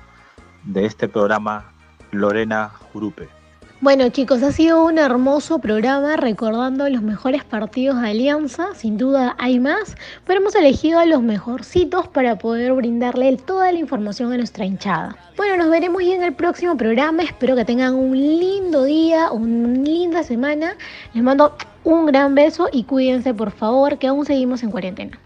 [0.63, 1.71] de este programa,
[2.11, 3.40] Lorena Jurupe.
[3.81, 9.35] Bueno chicos, ha sido un hermoso programa recordando los mejores partidos de Alianza, sin duda
[9.39, 14.37] hay más, pero hemos elegido a los mejorcitos para poder brindarle toda la información a
[14.37, 15.17] nuestra hinchada.
[15.35, 20.21] Bueno, nos veremos en el próximo programa, espero que tengan un lindo día, una linda
[20.21, 20.75] semana,
[21.15, 25.17] les mando un gran beso y cuídense por favor, que aún seguimos en cuarentena.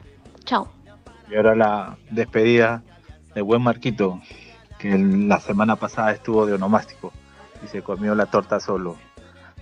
[0.45, 0.69] Chao.
[1.29, 2.83] Y ahora la despedida
[3.33, 4.21] de buen Marquito,
[4.79, 7.11] que la semana pasada estuvo de onomástico
[7.67, 8.95] se comió la torta solo.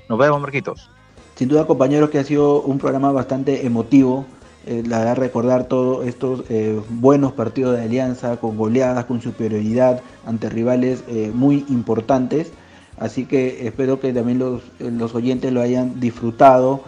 [0.10, 0.90] Nos vemos, Marquitos.
[1.36, 4.26] Sin duda, compañeros, que ha sido un programa bastante emotivo
[4.66, 10.02] eh, la hará recordar todos estos eh, buenos partidos de alianza, con goleadas, con superioridad
[10.26, 12.52] ante rivales eh, muy importantes.
[12.98, 16.82] Así que espero que también los, los oyentes lo hayan disfrutado.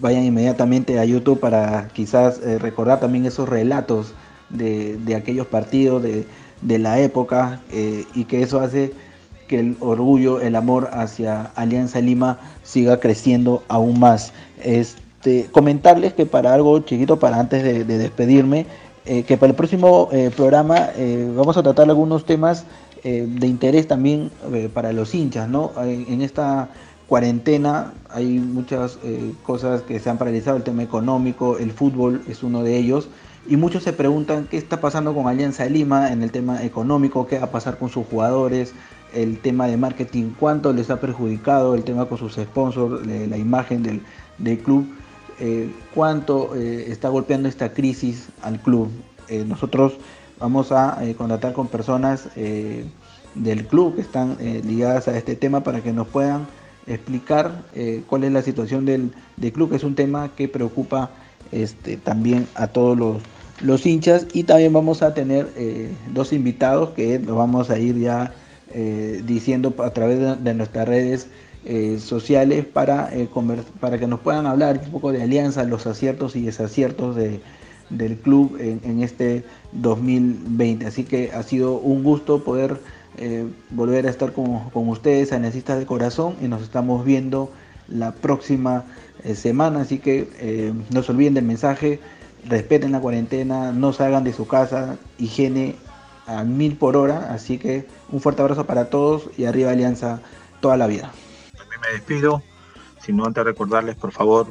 [0.00, 4.14] vayan inmediatamente a YouTube para quizás recordar también esos relatos
[4.48, 6.26] de, de aquellos partidos de,
[6.62, 8.92] de la época y que eso hace
[9.48, 14.32] que el orgullo, el amor hacia Alianza Lima siga creciendo aún más.
[14.62, 18.66] Este, comentarles que para algo chiquito, para antes de, despedirme,
[19.04, 22.64] eh, que para el próximo eh, programa eh, vamos a tratar algunos temas
[23.04, 24.30] de interés también
[24.74, 25.72] para los hinchas, ¿no?
[25.82, 26.68] En, esta
[27.08, 28.96] cuarentena hay muchas
[29.42, 33.08] cosas que se han paralizado, el tema económico, el fútbol es uno de ellos,
[33.48, 37.38] y muchos se preguntan qué está pasando con Alianza Lima en el tema económico, qué
[37.38, 38.72] va a pasar con sus jugadores,
[39.14, 43.82] el tema de marketing, cuánto les ha perjudicado el tema con sus sponsors, la imagen
[43.82, 44.86] del, club,
[45.38, 48.88] eh, cuánto eh, está golpeando esta crisis al club.
[49.28, 49.94] Eh, nosotros
[50.38, 55.92] vamos a contratar con personas del club que están ligadas a este tema para que
[55.92, 56.48] nos puedan
[56.88, 57.62] explicar
[58.08, 59.12] cuál es la situación del,
[59.52, 61.10] club, que es un tema que preocupa
[61.52, 63.22] este, también a todos los,
[63.60, 65.48] los hinchas y también vamos a tener
[66.12, 68.32] dos invitados que nos vamos a ir ya
[68.74, 71.26] eh, diciendo a través de, nuestras redes
[71.64, 73.28] eh, sociales para, eh,
[73.80, 77.40] para que nos puedan hablar un poco de alianza, los aciertos y desaciertos de,
[77.90, 80.86] del club en, este 2020.
[80.86, 82.80] Así que ha sido un gusto poder
[83.68, 87.50] volver a estar con, con ustedes, analistas de corazón, y nos estamos viendo
[87.88, 88.84] la próxima
[89.34, 89.82] semana.
[89.82, 92.00] Así que no se olviden del mensaje,
[92.48, 95.76] respeten la cuarentena, no salgan de su casa, higiene
[96.26, 97.32] a mil por hora.
[97.32, 100.20] Así que un fuerte abrazo para todos y arriba Alianza
[100.60, 101.12] toda la vida.
[101.56, 102.42] También me despido,
[103.08, 104.46] no antes recordarles por favor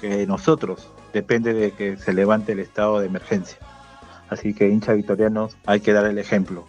[0.00, 3.58] que nosotros depende de que se levante el estado de emergencia.
[4.28, 6.66] Así que hincha victorianos hay que dar el ejemplo.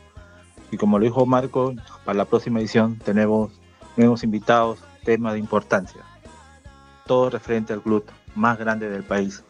[0.71, 1.73] Y como lo dijo Marco,
[2.05, 3.51] para la próxima edición tenemos
[3.97, 6.01] nuevos invitados, temas de importancia.
[7.05, 8.05] Todo referente al club
[8.35, 9.43] más grande del país,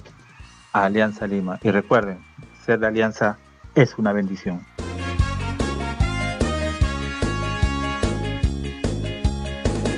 [0.73, 1.59] Alianza Lima.
[1.61, 2.19] Y recuerden,
[2.65, 3.37] ser de Alianza
[3.75, 4.65] es una bendición.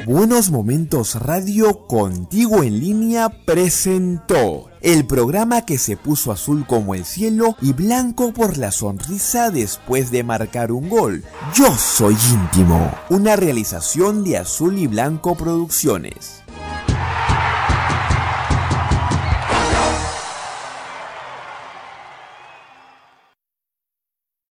[0.06, 7.06] Buenos Momentos Radio Contigo en línea presentó el programa que se puso azul como el
[7.06, 11.24] cielo y blanco por la sonrisa después de marcar un gol.
[11.56, 16.43] Yo soy íntimo, una realización de Azul y Blanco Producciones.